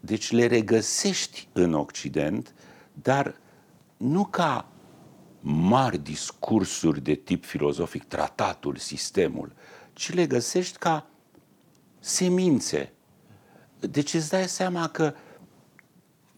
[0.00, 2.54] Deci le regăsești în Occident,
[2.92, 3.34] dar
[3.96, 4.68] nu ca
[5.40, 9.52] mari discursuri de tip filozofic, tratatul, sistemul,
[9.92, 11.06] ci le găsești ca
[11.98, 12.92] semințe.
[13.80, 15.14] Deci îți dai seama că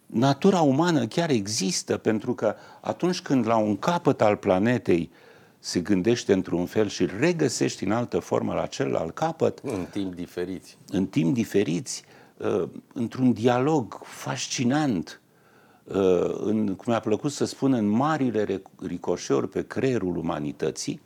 [0.07, 5.11] natura umană chiar există, pentru că atunci când la un capăt al planetei
[5.59, 9.61] se gândește într-un fel și regăsești în altă formă la celălalt capăt.
[9.63, 10.79] În timp diferiți.
[10.89, 12.05] În timp diferiți,
[12.37, 15.28] uh, într-un dialog fascinant, uh,
[16.39, 21.01] în, cum mi-a plăcut să spun, în marile ricoșeuri pe creierul umanității,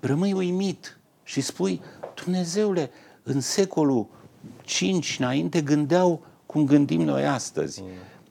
[0.00, 1.80] rămâi uimit și spui,
[2.24, 2.90] Dumnezeule,
[3.22, 4.06] în secolul
[4.62, 7.82] 5 înainte gândeau cum gândim noi astăzi.
[7.82, 7.88] Mm.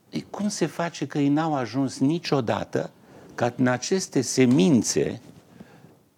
[0.09, 2.91] E, cum se face că ei n-au ajuns niciodată
[3.35, 5.21] ca în aceste semințe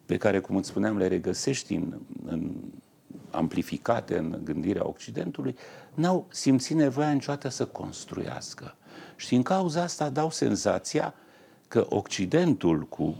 [0.05, 2.51] pe care, cum îți spuneam, le regăsești în, în
[3.29, 5.55] amplificate în gândirea Occidentului,
[5.93, 8.75] n-au simțit nevoia niciodată să construiască.
[9.17, 11.13] Și în cauza asta dau senzația
[11.67, 13.15] că Occidentul, cu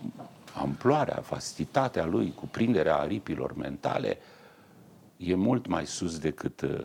[0.53, 4.17] amploarea, vastitatea lui, cu prinderea aripilor mentale,
[5.17, 6.83] e mult mai sus decât uh,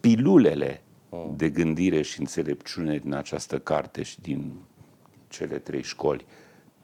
[0.00, 0.82] pilulele
[1.36, 4.52] de gândire și înțelepciune din această carte și din
[5.28, 6.26] cele trei școli.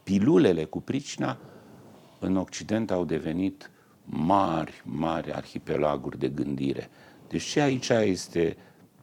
[0.03, 1.39] Pilulele cu pricina
[2.19, 3.71] în Occident au devenit
[4.05, 6.91] mari, mari arhipelaguri de gândire.
[7.29, 8.57] Deci aici este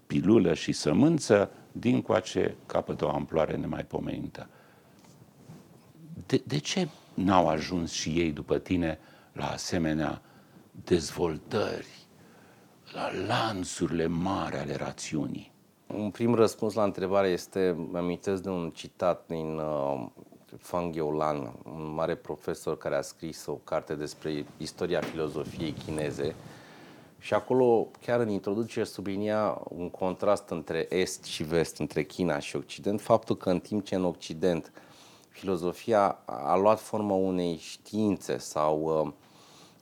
[0.08, 4.48] pilulă și sămânță, din coace capătă o amploare nemaipomenită.
[6.26, 9.00] De, de ce n-au ajuns și ei după tine
[9.34, 10.22] la asemenea
[10.72, 11.88] dezvoltări,
[12.94, 15.52] la lanțurile mari ale rațiunii?
[15.88, 20.08] Un prim răspuns la întrebare este, mă amintesc de un citat din uh,
[20.58, 26.36] Fang Youlan, un mare profesor care a scris o carte despre istoria filozofiei chineze
[27.24, 32.56] și acolo, chiar în introducere, sublinia un contrast între Est și Vest, între China și
[32.56, 34.72] Occident, faptul că în timp ce în Occident
[35.30, 39.12] filozofia a luat forma unei științe sau uh,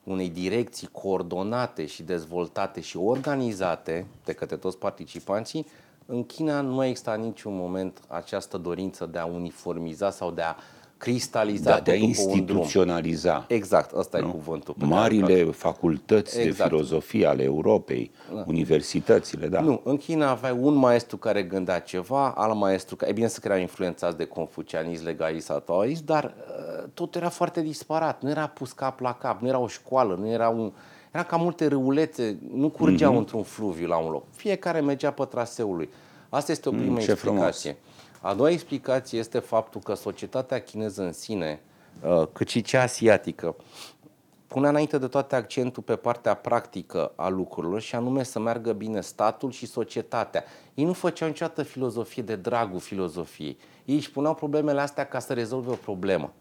[0.04, 5.66] unei direcții coordonate și dezvoltate și organizate de către toți participanții,
[6.06, 10.56] în China nu există în niciun moment această dorință de a uniformiza sau de a
[11.00, 13.46] cristaliza da, de a instituționaliza.
[13.48, 14.28] Exact, ăsta nu?
[14.28, 14.76] e cuvântul.
[14.78, 16.58] Marile facultăți exact.
[16.58, 18.44] de filozofie ale Europei, da.
[18.48, 19.62] universitățile, da.
[19.62, 23.40] Nu, în China aveai un maestru care gândea ceva, alt maestru, care, e bine să
[23.40, 28.48] creau influențați de confucianism, legalism sau taoism, dar uh, tot era foarte disparat, nu era
[28.48, 30.72] pus cap la cap, nu era o școală, nu era un...
[31.12, 33.18] Era ca multe râulețe, nu curgeau mm-hmm.
[33.18, 34.24] într-un fluviu la un loc.
[34.36, 35.90] Fiecare mergea pe traseul lui.
[36.30, 37.72] Asta este o primă mm, explicație.
[37.72, 37.88] Frumos.
[38.22, 41.62] A doua explicație este faptul că societatea chineză în sine,
[42.04, 43.56] uh, cât și cea asiatică,
[44.48, 49.02] pune înainte de toate accentul pe partea practică a lucrurilor și anume să meargă bine
[49.02, 50.44] statul și societatea.
[50.74, 53.58] Ei nu făceau niciodată filozofie de dragul filozofiei.
[53.86, 56.34] Ei își puneau problemele astea ca să rezolve o problemă.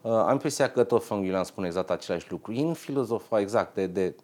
[0.00, 2.52] Uh, am impresia că tot Feng spune exact același lucru.
[2.52, 4.14] Ei nu filozofau exact de, de,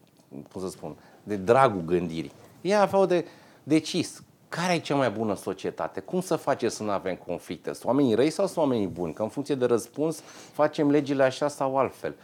[0.53, 2.33] cum să spun, de dragul gândirii.
[2.61, 3.27] Ei aveau de
[3.63, 6.01] decis care e cea mai bună societate?
[6.01, 7.73] Cum să face să nu avem conflicte?
[7.73, 9.13] Sunt oamenii răi sau sunt oamenii buni?
[9.13, 10.21] Că în funcție de răspuns
[10.53, 12.15] facem legile așa sau altfel.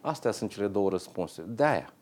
[0.00, 1.54] Astea sunt cele două răspunsuri.
[1.54, 1.92] De aia.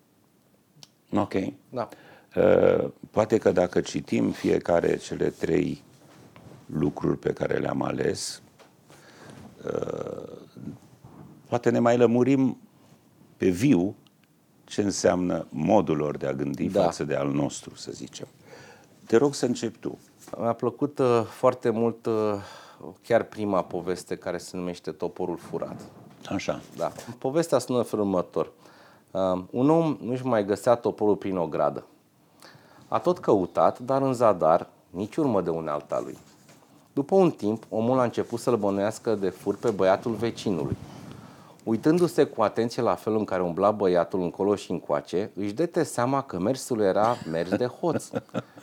[1.14, 1.34] Ok.
[1.68, 1.88] Da.
[2.36, 5.82] Uh, poate că dacă citim fiecare cele trei
[6.66, 8.42] lucruri pe care le-am ales,
[9.64, 10.32] uh,
[11.48, 12.58] poate ne mai lămurim
[13.36, 13.94] pe viu
[14.64, 16.82] ce înseamnă modul lor de a gândi da.
[16.82, 18.26] față de al nostru, să zicem.
[19.06, 19.98] Te rog să începi tu.
[20.38, 22.14] Mi-a plăcut uh, foarte mult uh,
[23.02, 25.80] chiar prima poveste care se numește Toporul furat.
[26.28, 26.60] Așa.
[26.76, 26.92] Da.
[27.18, 28.52] Povestea sună în felul următor.
[29.10, 31.84] Uh, un om nu-și mai găsea toporul prin o gradă.
[32.88, 36.18] A tot căutat, dar în zadar, nici urmă de unealta lui.
[36.92, 40.76] După un timp, omul a început să-l bănuiască de fur pe băiatul vecinului.
[41.64, 46.22] Uitându-se cu atenție la felul în care umbla băiatul încolo și încoace, își dete seama
[46.22, 48.08] că mersul era mers de hoț.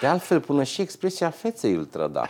[0.00, 2.26] De altfel, până și expresia feței îl trăda.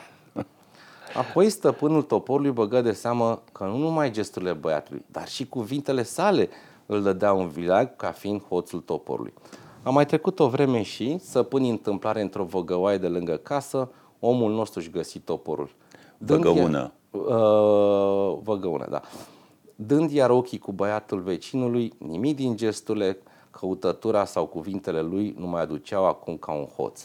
[1.15, 6.49] Apoi stăpânul toporului băgă de seamă că nu numai gesturile băiatului, dar și cuvintele sale
[6.87, 9.35] îl dădea un vilag ca fiind hoțul toporului.
[9.83, 13.91] A mai trecut o vreme și, săpâni întâmplare într-o văgăoaie de lângă casă,
[14.21, 15.71] omul nostru își găsi toporul.
[16.19, 16.93] Văgăună.
[17.11, 19.01] Uh, văgăună, da.
[19.77, 23.19] Dând iar ochii cu băiatul vecinului, nimic din gesturile,
[23.51, 27.05] căutătura sau cuvintele lui nu mai aduceau acum ca un hoț.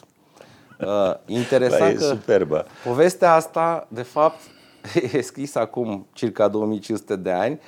[0.79, 2.65] Uh, interesant că superbă.
[2.83, 4.39] povestea asta, de fapt,
[5.13, 7.59] e scrisă acum circa 2500 de ani.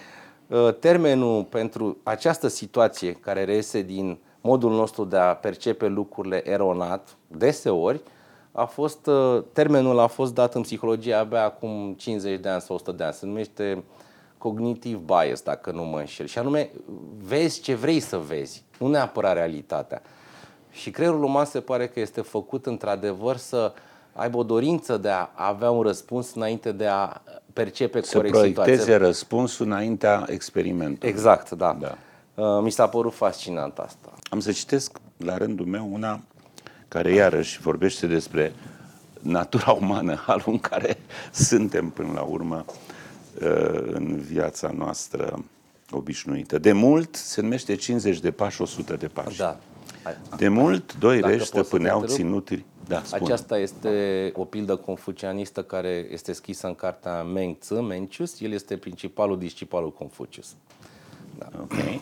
[0.48, 7.18] Uh, termenul pentru această situație care reiese din modul nostru de a percepe lucrurile eronat,
[7.28, 8.02] deseori,
[8.52, 12.76] a fost, uh, termenul a fost dat în psihologie abia acum 50 de ani sau
[12.76, 13.14] 100 de ani.
[13.14, 13.84] Se numește
[14.38, 16.26] cognitive bias, dacă nu mă înșel.
[16.26, 16.72] Și anume,
[17.18, 20.02] vezi ce vrei să vezi, nu neapărat realitatea.
[20.72, 23.74] Și creierul uman se pare că este făcut într-adevăr să
[24.14, 27.22] aibă o dorință de a avea un răspuns înainte de a
[27.54, 28.54] percepe să corect situația.
[28.54, 31.10] Să proiecteze răspunsul înaintea experimentului.
[31.10, 31.78] Exact, da.
[31.80, 31.98] da.
[32.44, 34.14] Uh, mi s-a părut fascinant asta.
[34.30, 36.20] Am să citesc la rândul meu una
[36.88, 38.54] care iarăși vorbește despre
[39.22, 40.98] natura umană, halul în care
[41.32, 42.66] suntem până la urmă
[43.42, 45.44] uh, în viața noastră
[45.92, 46.58] obișnuită.
[46.58, 49.38] De mult se numește 50 de pași, 100 de pași.
[49.38, 49.60] Da.
[50.38, 52.66] De mult, doi reși stăpâneau ținuturi.
[52.88, 53.24] Da, spune.
[53.24, 58.40] Aceasta este o pildă confucianistă care este scrisă în cartea Meng Tzu, Mencius.
[58.40, 60.56] El este principalul discipal lui Confucius.
[61.38, 61.50] Da.
[61.62, 62.02] Okay.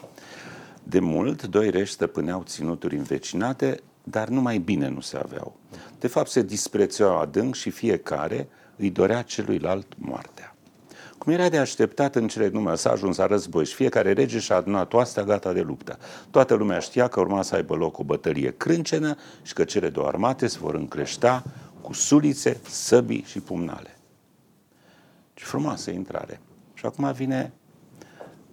[0.83, 5.55] De mult, doi reși stăpâneau ținuturi învecinate, dar numai bine nu se aveau.
[5.99, 10.54] De fapt, se disprețuiau adânc și fiecare îi dorea celuilalt moartea.
[11.25, 14.55] Cum era de așteptat în cele nume s-a ajuns la război și fiecare rege și-a
[14.55, 15.97] adunat oastea gata de luptă.
[16.29, 20.07] Toată lumea știa că urma să aibă loc o bătălie crâncenă și că cele două
[20.07, 21.43] armate se vor încreșta
[21.81, 23.97] cu sulițe, săbii și pumnale.
[25.33, 26.39] Ce frumoasă intrare.
[26.73, 27.53] Și acum vine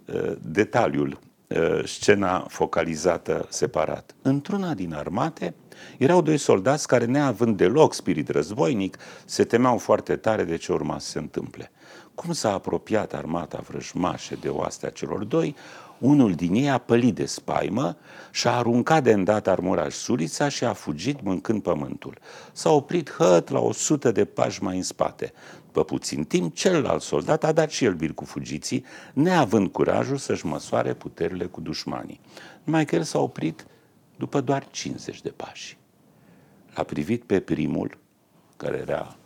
[0.05, 4.15] uh, detaliul uh, scena focalizată separat.
[4.21, 5.53] Într-una din armate
[5.97, 10.99] erau doi soldați care, neavând deloc spirit războinic, se temeau foarte tare de ce urma
[10.99, 11.71] să se întâmple.
[12.15, 15.55] Cum s-a apropiat armata vrăjmașă de oastea celor doi,
[15.97, 17.97] unul din ei a pălit de spaimă
[18.31, 22.17] și a aruncat de îndată armura și sulița și a fugit mâncând pământul.
[22.51, 25.33] S-a oprit hăt la o sută de pași mai în spate.
[25.65, 30.45] După puțin timp, celălalt soldat a dat și el bir cu fugiții, neavând curajul să-și
[30.45, 32.19] măsoare puterile cu dușmanii.
[32.63, 33.65] Numai că el s-a oprit
[34.15, 35.77] după doar 50 de pași.
[36.75, 37.97] L-a privit pe primul,
[38.57, 39.17] care era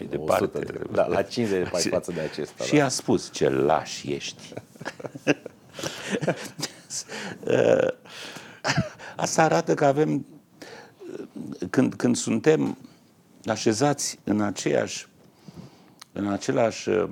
[0.00, 0.58] mai departe.
[0.58, 2.64] De, da, la 50 de pași față de acesta.
[2.64, 2.84] Și da.
[2.84, 4.52] a spus, ce lași ești.
[9.16, 10.26] Asta arată că avem,
[11.70, 12.78] când, când suntem
[13.46, 15.06] așezați în aceeași,
[16.12, 17.08] în același uh,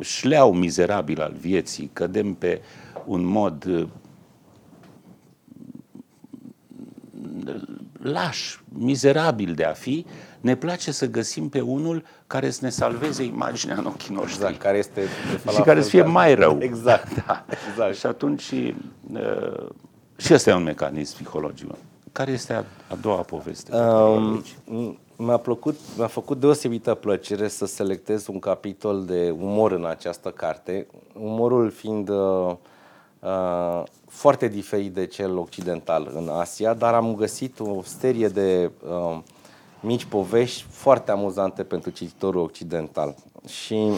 [0.00, 2.60] șleau mizerabil al vieții, cădem pe
[3.06, 3.88] un mod
[8.02, 10.06] uh, laș, mizerabil de a fi,
[10.40, 14.34] ne place să găsim pe unul care să ne salveze imaginea în ochii noștri.
[14.34, 15.00] Exact, care este
[15.44, 16.58] de și care să fie mai rău.
[16.70, 17.08] Exact.
[17.26, 17.44] Da.
[17.70, 17.96] exact.
[17.96, 18.52] Și atunci
[19.12, 19.66] uh,
[20.16, 21.68] și ăsta e un mecanism psihologic.
[22.12, 23.76] Care este a, a doua poveste?
[23.76, 24.44] Um,
[25.16, 30.86] mi-a, plăcut, mi-a făcut deosebită plăcere să selectez un capitol de umor în această carte,
[31.12, 32.54] umorul fiind uh,
[33.20, 39.18] uh, foarte diferit de cel occidental în Asia, dar am găsit o serie de uh,
[39.80, 43.14] mici povești foarte amuzante pentru cititorul occidental.
[43.48, 43.90] Și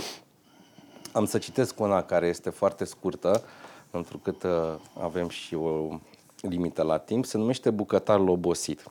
[1.12, 3.42] am să citesc una care este foarte scurtă,
[3.90, 5.98] pentru că uh, avem și o
[6.40, 8.82] limită la timp, se numește Bucătarul obosit.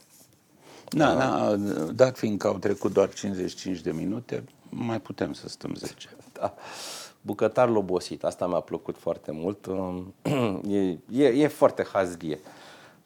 [0.89, 1.55] Da, da,
[1.93, 6.09] dat fiindcă au trecut doar 55 de minute, mai putem să stăm 10.
[6.33, 6.53] Da.
[7.21, 9.67] Bucătarul obosit, asta mi-a plăcut foarte mult,
[10.77, 12.39] e, e, e foarte hazlie.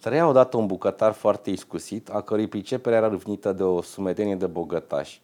[0.02, 4.46] Trăia odată un bucătar foarte iscusit, a cărui pricepere era râvnită de o sumedenie de
[4.46, 5.22] bogătași.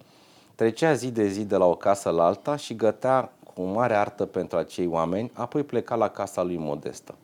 [0.55, 4.25] Trecea zi de zi de la o casă la alta și gătea cu mare artă
[4.25, 7.15] pentru acei oameni, apoi pleca la casa lui modestă.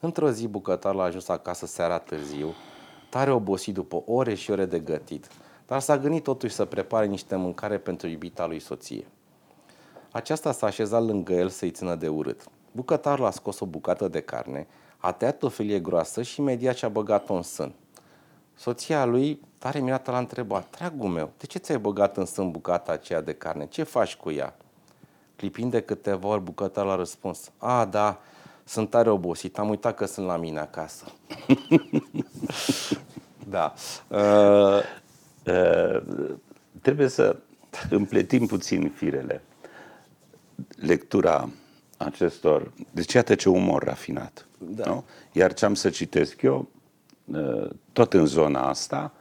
[0.00, 2.54] Într-o zi bucătarul a ajuns acasă seara târziu,
[3.10, 5.26] tare obosit după ore și ore de gătit,
[5.66, 9.06] dar s-a gândit totuși să prepare niște mâncare pentru iubita lui soție.
[10.10, 12.44] Aceasta s-a așezat lângă el să-i țină de urât.
[12.72, 16.88] Bucătarul a scos o bucată de carne, a tăiat o felie groasă și imediat și-a
[16.88, 17.72] băgat-o în sân.
[18.54, 22.92] Soția lui, tare mirată, l-a întrebat, dragul meu, de ce ți-ai băgat în sân bucata
[22.92, 23.66] aceea de carne?
[23.66, 24.56] Ce faci cu ea?
[25.36, 28.20] Clipind de câteva ori, bucătarul a răspuns, a, da,
[28.64, 31.04] sunt tare obosit, am uitat că sunt la mine acasă.
[33.54, 33.74] da.
[34.08, 34.82] Uh,
[35.46, 36.02] uh,
[36.82, 37.36] trebuie să
[37.90, 39.42] împletim puțin firele.
[40.76, 41.48] Lectura
[41.96, 42.72] acestor...
[42.90, 44.46] Deci iată ce umor rafinat.
[44.58, 44.84] Da.
[44.86, 45.04] Nu?
[45.32, 46.68] Iar ce am să citesc eu,
[47.24, 49.12] uh, tot în zona asta,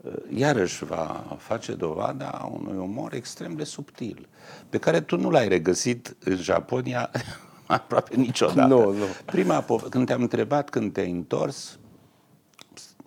[0.00, 4.28] uh, iarăși va face dovada unui umor extrem de subtil,
[4.68, 7.10] pe care tu nu l-ai regăsit în Japonia
[7.66, 8.74] aproape niciodată.
[8.74, 9.04] Nu, nu.
[9.24, 11.78] Prima, când te-am întrebat, când te-ai întors,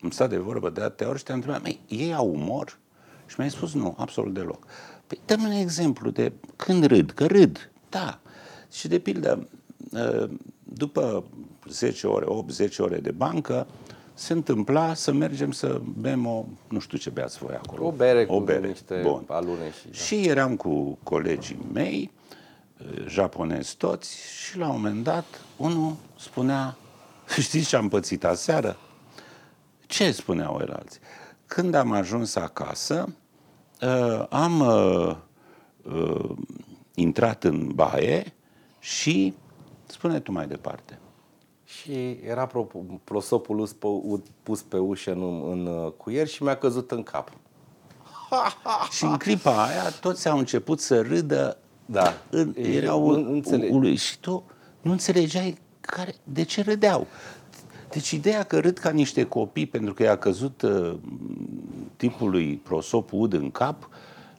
[0.04, 2.78] am stat de vorbă de atâtea ori și te-am întrebat, măi, ei au umor?
[3.26, 4.66] Și mi-ai spus, nu, absolut deloc.
[5.10, 8.20] Păi dă un exemplu de când râd, că râd, da.
[8.72, 9.47] Și de pildă,
[9.93, 10.30] ă,
[10.64, 11.24] după
[11.70, 12.26] 10 ore,
[12.70, 13.68] 8-10 ore de bancă,
[14.14, 17.86] se întâmpla să mergem să bem o, nu știu ce beați voi acolo.
[17.86, 18.60] O bere o bere.
[18.60, 19.24] cu niște Bun.
[19.28, 19.72] alune.
[19.80, 19.93] Și, da.
[19.93, 22.12] și eram cu colegii mei,
[22.82, 25.26] ă, japonezi toți, și la un moment dat
[25.57, 26.78] unul spunea,
[27.41, 28.78] știți ce am pățit aseară?
[29.88, 30.99] Ce spuneau el alții?
[31.45, 33.10] Când am ajuns acasă,
[33.82, 35.16] uh, am uh,
[35.94, 36.30] uh,
[36.96, 38.34] intrat în baie
[38.80, 39.34] și
[39.86, 41.00] spune tu mai departe.
[41.64, 42.50] Și era
[43.04, 43.70] prosopul
[44.44, 47.32] pus pe ușă în, în cuier și mi-a căzut în cap.
[48.98, 51.58] și în clipa aia toți au început să râdă.
[51.86, 52.14] Da.
[52.30, 53.08] În, erau
[53.70, 54.44] ului și tu
[54.82, 57.08] nu înțelegeai care, de ce râdeau.
[57.90, 60.98] Deci ideea că râd ca niște copii pentru că i-a căzut uh,
[61.96, 63.90] tipului prosop ud în cap,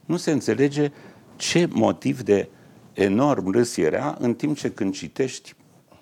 [0.05, 0.91] nu se înțelege
[1.35, 2.49] ce motiv de
[2.93, 5.55] enorm râs era, în timp ce când citești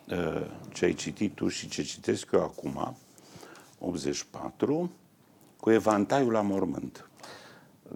[0.10, 2.96] uh, ce ai citit tu și ce citesc eu acum,
[3.80, 4.92] 84,
[5.60, 7.10] cu evantaiul la mormânt.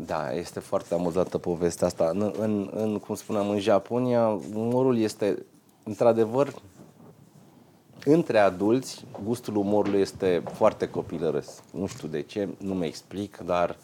[0.05, 2.09] Da, este foarte amuzată povestea asta.
[2.13, 5.45] În, în, în cum spuneam, în Japonia, umorul este,
[5.83, 6.53] într-adevăr,
[8.05, 11.63] între adulți, gustul umorului este foarte copilărăs.
[11.71, 13.77] Nu știu de ce, nu mi explic, dar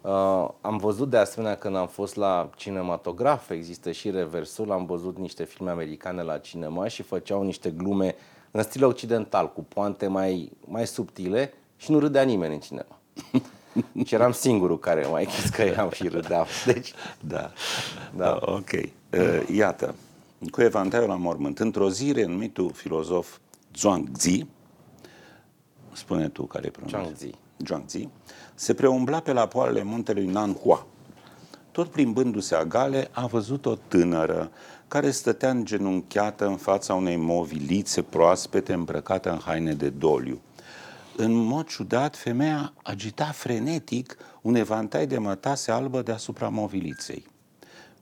[0.00, 5.18] uh, am văzut de asemenea când am fost la cinematograf, există și reversul, am văzut
[5.18, 8.14] niște filme americane la cinema și făceau niște glume
[8.50, 13.00] în stil occidental, cu poante mai, mai subtile și nu râdea nimeni în cinema.
[14.06, 16.46] și eram singurul care mai chis că eram și râdeam.
[16.66, 17.50] Deci, da.
[18.16, 18.38] da.
[18.42, 18.70] Uh, ok.
[18.72, 19.94] Uh, iată,
[20.50, 21.58] cu Evantaiul la mormânt.
[21.58, 23.38] Într-o zi, renumitul filozof
[23.76, 24.46] Zhuangzi,
[25.92, 27.30] spune tu care e Zhuangzi.
[27.58, 28.08] Zhuangzi,
[28.54, 30.86] se preumbla pe la poalele muntelui Nanhua.
[31.72, 34.50] Tot plimbându-se a gale, a văzut o tânără
[34.88, 40.40] care stătea îngenunchiată în fața unei movilițe proaspete îmbrăcată în haine de doliu.
[41.16, 47.26] În mod ciudat, femeia agita frenetic un evantai de mătase albă deasupra moviliței.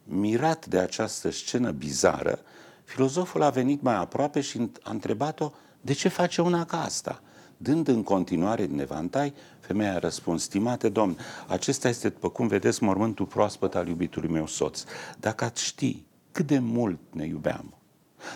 [0.05, 2.39] Mirat de această scenă bizară,
[2.85, 5.53] filozoful a venit mai aproape și a întrebat-o
[5.85, 7.23] de ce face una ca asta.
[7.57, 12.83] Dând în continuare din evantai, femeia a răspuns, stimate domn, acesta este, după cum vedeți,
[12.83, 14.85] mormântul proaspăt al iubitului meu soț.
[15.19, 17.75] Dacă ați ști cât de mult ne iubeam,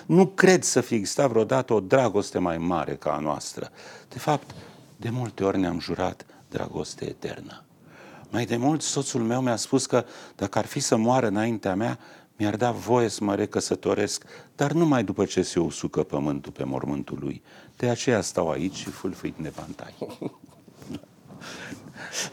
[0.07, 3.71] nu cred să fie existat vreodată o dragoste mai mare ca a noastră.
[4.09, 4.55] De fapt,
[4.97, 7.63] de multe ori ne-am jurat dragoste eternă.
[8.31, 10.05] Mai de mult, soțul meu mi-a spus că
[10.37, 11.99] dacă ar fi să moară înaintea mea,
[12.39, 14.25] mi-ar da voie să mă recăsătoresc,
[14.57, 17.43] dar numai după ce se usucă pământul pe mormântul lui.
[17.77, 19.95] De aceea stau aici și fulfâit nevantai.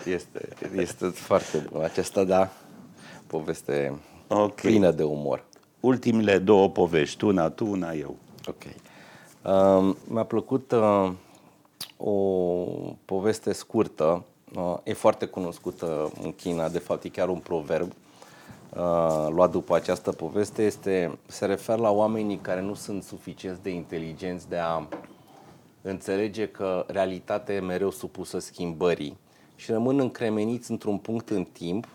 [0.06, 1.82] Este, este foarte bun.
[1.82, 2.52] Aceasta, da,
[3.28, 4.50] poveste okay.
[4.56, 5.44] plină de umor.
[5.80, 8.16] Ultimile două povești, una tu, una eu.
[8.48, 8.64] Ok.
[9.42, 11.12] Uh, mi-a plăcut uh,
[11.98, 12.12] o
[13.06, 14.24] poveste scurtă,
[14.56, 17.92] uh, e foarte cunoscută în China, de fapt e chiar un proverb
[18.76, 23.70] uh, luat după această poveste, este, se referă la oamenii care nu sunt suficient de
[23.70, 24.88] inteligenți de a
[25.82, 29.18] înțelege că realitatea e mereu supusă schimbării
[29.56, 31.88] și rămân încremeniți într-un punct în timp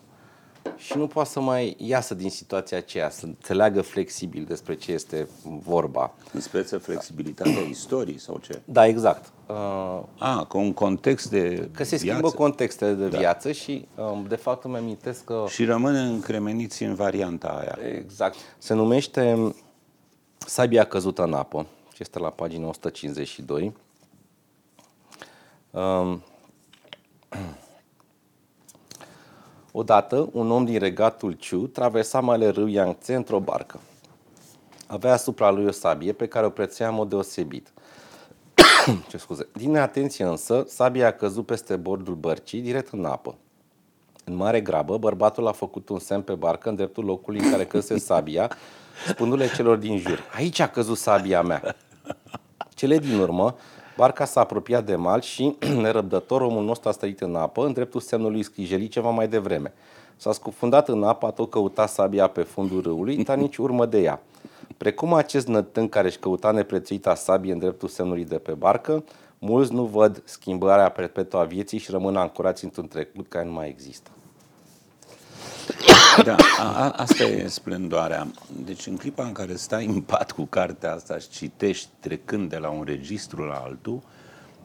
[0.77, 5.29] și nu poate să mai iasă din situația aceea, să înțeleagă flexibil despre ce este
[5.43, 6.15] vorba.
[6.33, 8.61] În speță flexibilitatea istoriei sau ce?
[8.65, 9.33] Da, exact.
[9.47, 12.19] Uh, A, cu un context de Că se viață.
[12.19, 13.19] schimbă contextele de da.
[13.19, 15.45] viață și um, de fapt îmi amintesc că...
[15.49, 17.79] Și rămân încremeniți în varianta aia.
[17.97, 18.37] Exact.
[18.59, 19.53] Se numește
[20.47, 23.73] Sabia căzută în apă și este la pagina 152.
[25.71, 26.23] Um,
[29.73, 33.81] Odată, un om din regatul Chu traversa mare râu Yangtze într-o barcă.
[34.87, 37.73] Avea asupra lui o sabie pe care o prețuia în mod deosebit.
[39.11, 39.49] Ce scuze.
[39.53, 43.35] Din atenție însă, sabia a căzut peste bordul bărcii, direct în apă.
[44.25, 47.65] În mare grabă, bărbatul a făcut un semn pe barcă în dreptul locului în care
[47.67, 48.51] căse sabia,
[49.09, 51.77] spunându-le celor din jur, aici a căzut sabia mea.
[52.75, 53.57] Cele din urmă,
[54.01, 58.01] Barca s-a apropiat de mal și, nerăbdător, omul nostru a stărit în apă, în dreptul
[58.01, 59.73] semnului scrijeli ceva mai devreme.
[60.17, 64.01] S-a scufundat în apă, a tot căuta sabia pe fundul râului, dar nici urmă de
[64.01, 64.23] ea.
[64.77, 69.05] Precum acest nătân care își căuta neprețuita sabie în dreptul semnului de pe barcă,
[69.39, 73.69] mulți nu văd schimbarea perpetuă a vieții și rămân ancorați într-un trecut care nu mai
[73.69, 74.11] există.
[76.25, 78.27] Da, a, a, asta e splendoarea.
[78.65, 82.57] Deci în clipa în care stai în pat cu cartea asta și citești trecând de
[82.57, 84.03] la un registru la altul,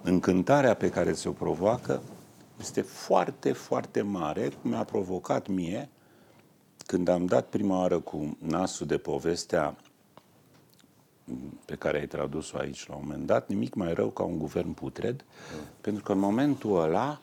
[0.01, 2.01] încântarea pe care ți-o provoacă
[2.59, 5.89] este foarte, foarte mare, cum mi-a provocat mie
[6.85, 9.75] când am dat prima oară cu nasul de povestea
[11.65, 14.71] pe care ai tradus-o aici la un moment dat, nimic mai rău ca un guvern
[14.71, 15.65] putred, mm.
[15.81, 17.19] pentru că în momentul ăla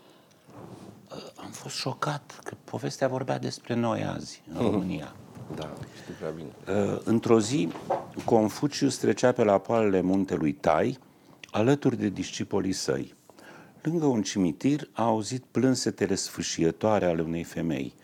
[1.36, 4.70] am fost șocat că povestea vorbea despre noi azi, în mhm.
[4.70, 5.14] România.
[5.54, 5.70] Da,
[6.02, 6.80] știu prea bine.
[6.80, 7.68] Uh, într-o zi,
[8.24, 10.98] Confucius trecea pe la poalele muntelui Tai,
[11.50, 13.14] alături de discipolii săi.
[13.82, 17.94] Lângă un cimitir a auzit plânsetele sfâșietoare ale unei femei.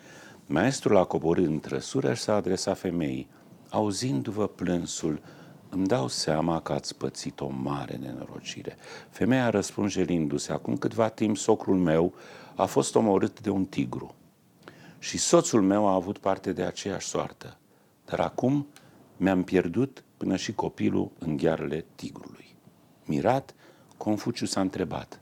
[0.46, 3.28] Maestrul a coborât în trăsură și s-a adresat femeii.
[3.70, 5.20] Auzindu-vă plânsul,
[5.70, 8.76] îmi dau seama că ați pățit o mare nenorocire.
[9.10, 10.52] Femeia a răspuns gelindu-se.
[10.52, 12.14] Acum câtva timp, socrul meu
[12.54, 14.14] a fost omorât de un tigru.
[14.98, 17.56] Și soțul meu a avut parte de aceeași soartă.
[18.04, 18.66] Dar acum
[19.16, 22.56] mi-am pierdut până și copilul în ghearele tigrului.
[23.04, 23.54] Mirat,
[23.98, 25.20] Confuciu s-a întrebat,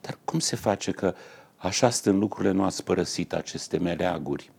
[0.00, 1.14] dar cum se face că
[1.56, 4.50] așa stând lucrurile nu ați părăsit aceste meleaguri?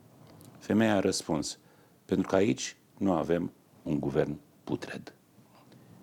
[0.57, 1.57] Femeia a răspuns,
[2.05, 3.51] pentru că aici nu avem
[3.83, 5.13] un guvern putred.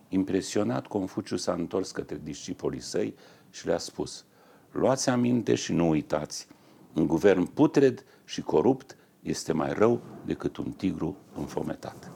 [0.08, 3.14] Impresionat, Confuciu s-a întors către discipolii săi
[3.50, 4.24] și le-a spus,
[4.72, 6.46] luați aminte și nu uitați,
[6.94, 12.10] un guvern putred și corupt este mai rău decât un tigru înfometat.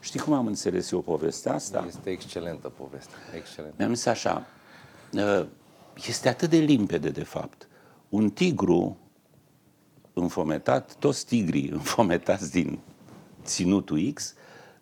[0.00, 1.84] Știi cum am înțeles eu povestea asta?
[1.86, 3.14] Este excelentă poveste.
[3.36, 3.74] Excelent.
[3.78, 4.46] Mi-am zis așa,
[5.16, 5.46] ă,
[6.06, 7.68] este atât de limpede de fapt.
[8.08, 8.98] Un tigru
[10.12, 12.78] înfometat, toți tigrii înfometați din
[13.44, 14.34] ținutul X,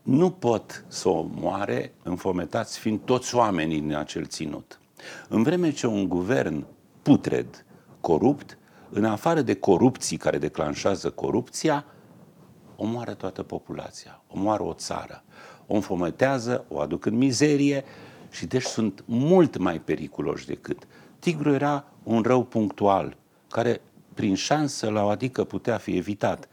[0.03, 4.81] nu pot să o moare înfometați fiind toți oamenii din acel ținut.
[5.29, 6.67] În vreme ce un guvern
[7.03, 7.65] putred,
[8.01, 8.59] corupt,
[8.91, 11.85] în afară de corupții care declanșează corupția,
[12.77, 15.23] omoară toată populația, omoară o țară,
[15.67, 17.85] o înfometează, o aduc în mizerie
[18.31, 20.87] și deci sunt mult mai periculoși decât.
[21.19, 23.17] Tigru era un rău punctual,
[23.51, 23.81] care
[24.15, 26.49] prin șansă la o adică putea fi evitat,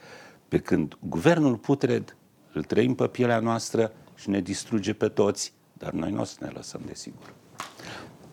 [0.47, 2.14] pe când guvernul putred
[2.57, 6.35] îl trăim pe pielea noastră și ne distruge pe toți, dar noi nu o să
[6.39, 7.33] ne lăsăm, desigur.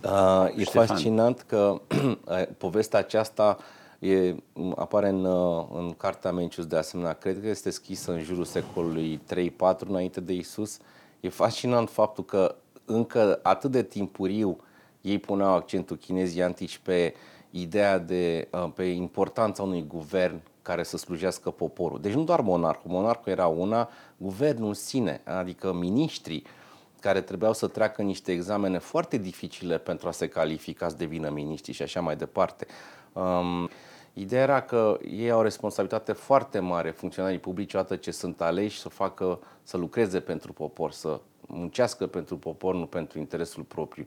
[0.04, 0.86] Uh, e Ștefan.
[0.86, 1.80] fascinant că
[2.58, 3.58] povestea aceasta
[3.98, 4.34] e,
[4.76, 7.12] apare în, uh, în cartea Mencius de asemenea.
[7.12, 10.78] Cred că este scrisă în jurul secolului 3-4 înainte de Isus.
[11.20, 12.54] E fascinant faptul că
[12.84, 14.58] încă atât de timpuriu
[15.00, 17.14] ei puneau accentul chinezii antici pe
[17.50, 22.00] ideea de, uh, pe importanța unui guvern care să slujească poporul.
[22.00, 26.46] Deci nu doar monarhul, monarhul era una, guvernul în sine, adică miniștrii
[27.00, 31.72] care trebuiau să treacă niște examene foarte dificile pentru a se califica să devină miniștri
[31.72, 32.66] și așa mai departe.
[33.12, 33.68] Um,
[34.12, 38.80] ideea era că ei au o responsabilitate foarte mare, funcționarii publici, odată ce sunt aleși,
[38.80, 44.04] să facă, să lucreze pentru popor, să muncească pentru popor, nu pentru interesul propriu.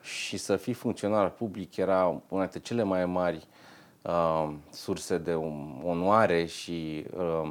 [0.00, 3.61] Și să fii funcționar public era una dintre cele mai mari uh,
[4.70, 5.32] surse de
[5.84, 7.50] onoare și, uh,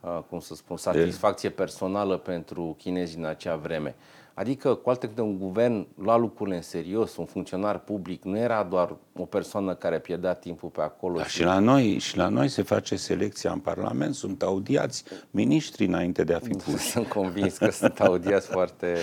[0.00, 3.94] uh, cum să spun, satisfacție personală pentru chinezii în acea vreme.
[4.34, 8.62] Adică, cu alte cuvinte, un guvern lua lucrurile în serios, un funcționar public, nu era
[8.62, 11.16] doar o persoană care pierdea timpul pe acolo.
[11.16, 11.30] Da, și...
[11.30, 16.24] și la noi, și la noi se face selecția în Parlament, sunt audiați miniștri înainte
[16.24, 16.90] de a fi puși.
[16.90, 18.96] Sunt convins că sunt audiați foarte...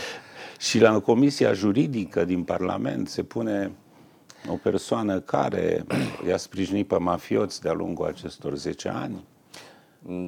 [0.60, 3.72] Și la Comisia Juridică din Parlament se pune
[4.50, 5.86] o persoană care
[6.28, 9.24] i-a sprijinit pe mafioți de-a lungul acestor 10 ani.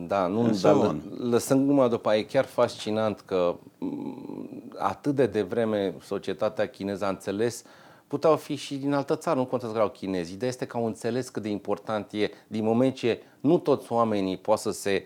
[0.08, 0.96] Da, nu, dar lă,
[1.30, 7.10] lăsând gluma după aia, e chiar fascinant că mm, atât de devreme societatea chineză a
[7.10, 7.64] înțeles
[8.08, 10.34] puteau fi și din altă țară, nu contează că erau chinezi.
[10.34, 14.38] Ideea este că au înțeles cât de important e din moment ce nu toți oamenii
[14.38, 15.04] pot să se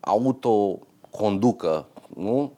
[0.00, 2.52] autoconducă, nu?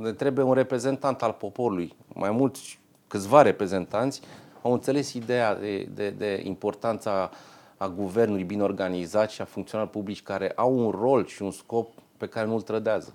[0.00, 4.20] Ne trebuie un reprezentant al poporului, mai mulți, câțiva reprezentanți
[4.64, 7.30] au înțeles ideea de, de, de importanța
[7.76, 11.92] a guvernului bine organizat și a funcționarilor publici care au un rol și un scop
[12.16, 13.14] pe care nu-l trădează.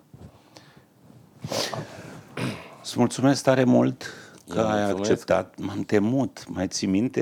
[2.81, 4.13] Îți mulțumesc tare mult
[4.49, 5.59] că ai acceptat.
[5.59, 7.21] M-am temut, mai ții minte,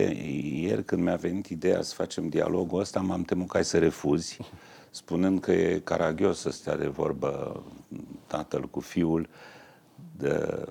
[0.54, 4.38] ieri când mi-a venit ideea să facem dialogul ăsta, m-am temut că ai să refuzi,
[4.90, 7.64] spunând că e caragios să stea de vorbă
[8.28, 9.30] tatăl cu fiul,
[10.18, 10.66] de,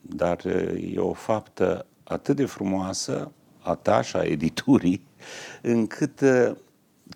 [0.00, 0.46] dar
[0.94, 3.32] e o faptă atât de frumoasă
[3.62, 5.06] a ta și a editurii,
[5.62, 6.50] încât uh,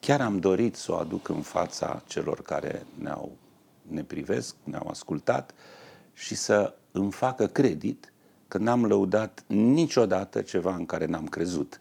[0.00, 3.32] chiar am dorit să o aduc în fața celor care ne-au,
[3.82, 5.54] ne privesc, ne-au ascultat
[6.12, 8.12] și să îmi facă credit
[8.48, 11.80] că n-am lăudat niciodată ceva în care n-am crezut.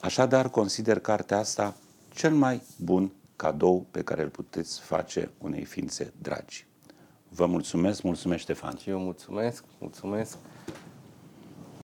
[0.00, 1.76] Așadar, consider cartea asta
[2.14, 6.66] cel mai bun cadou pe care îl puteți face unei ființe dragi.
[7.28, 8.76] Vă mulțumesc, mulțumesc Ștefan.
[8.76, 10.36] Și eu mulțumesc, mulțumesc.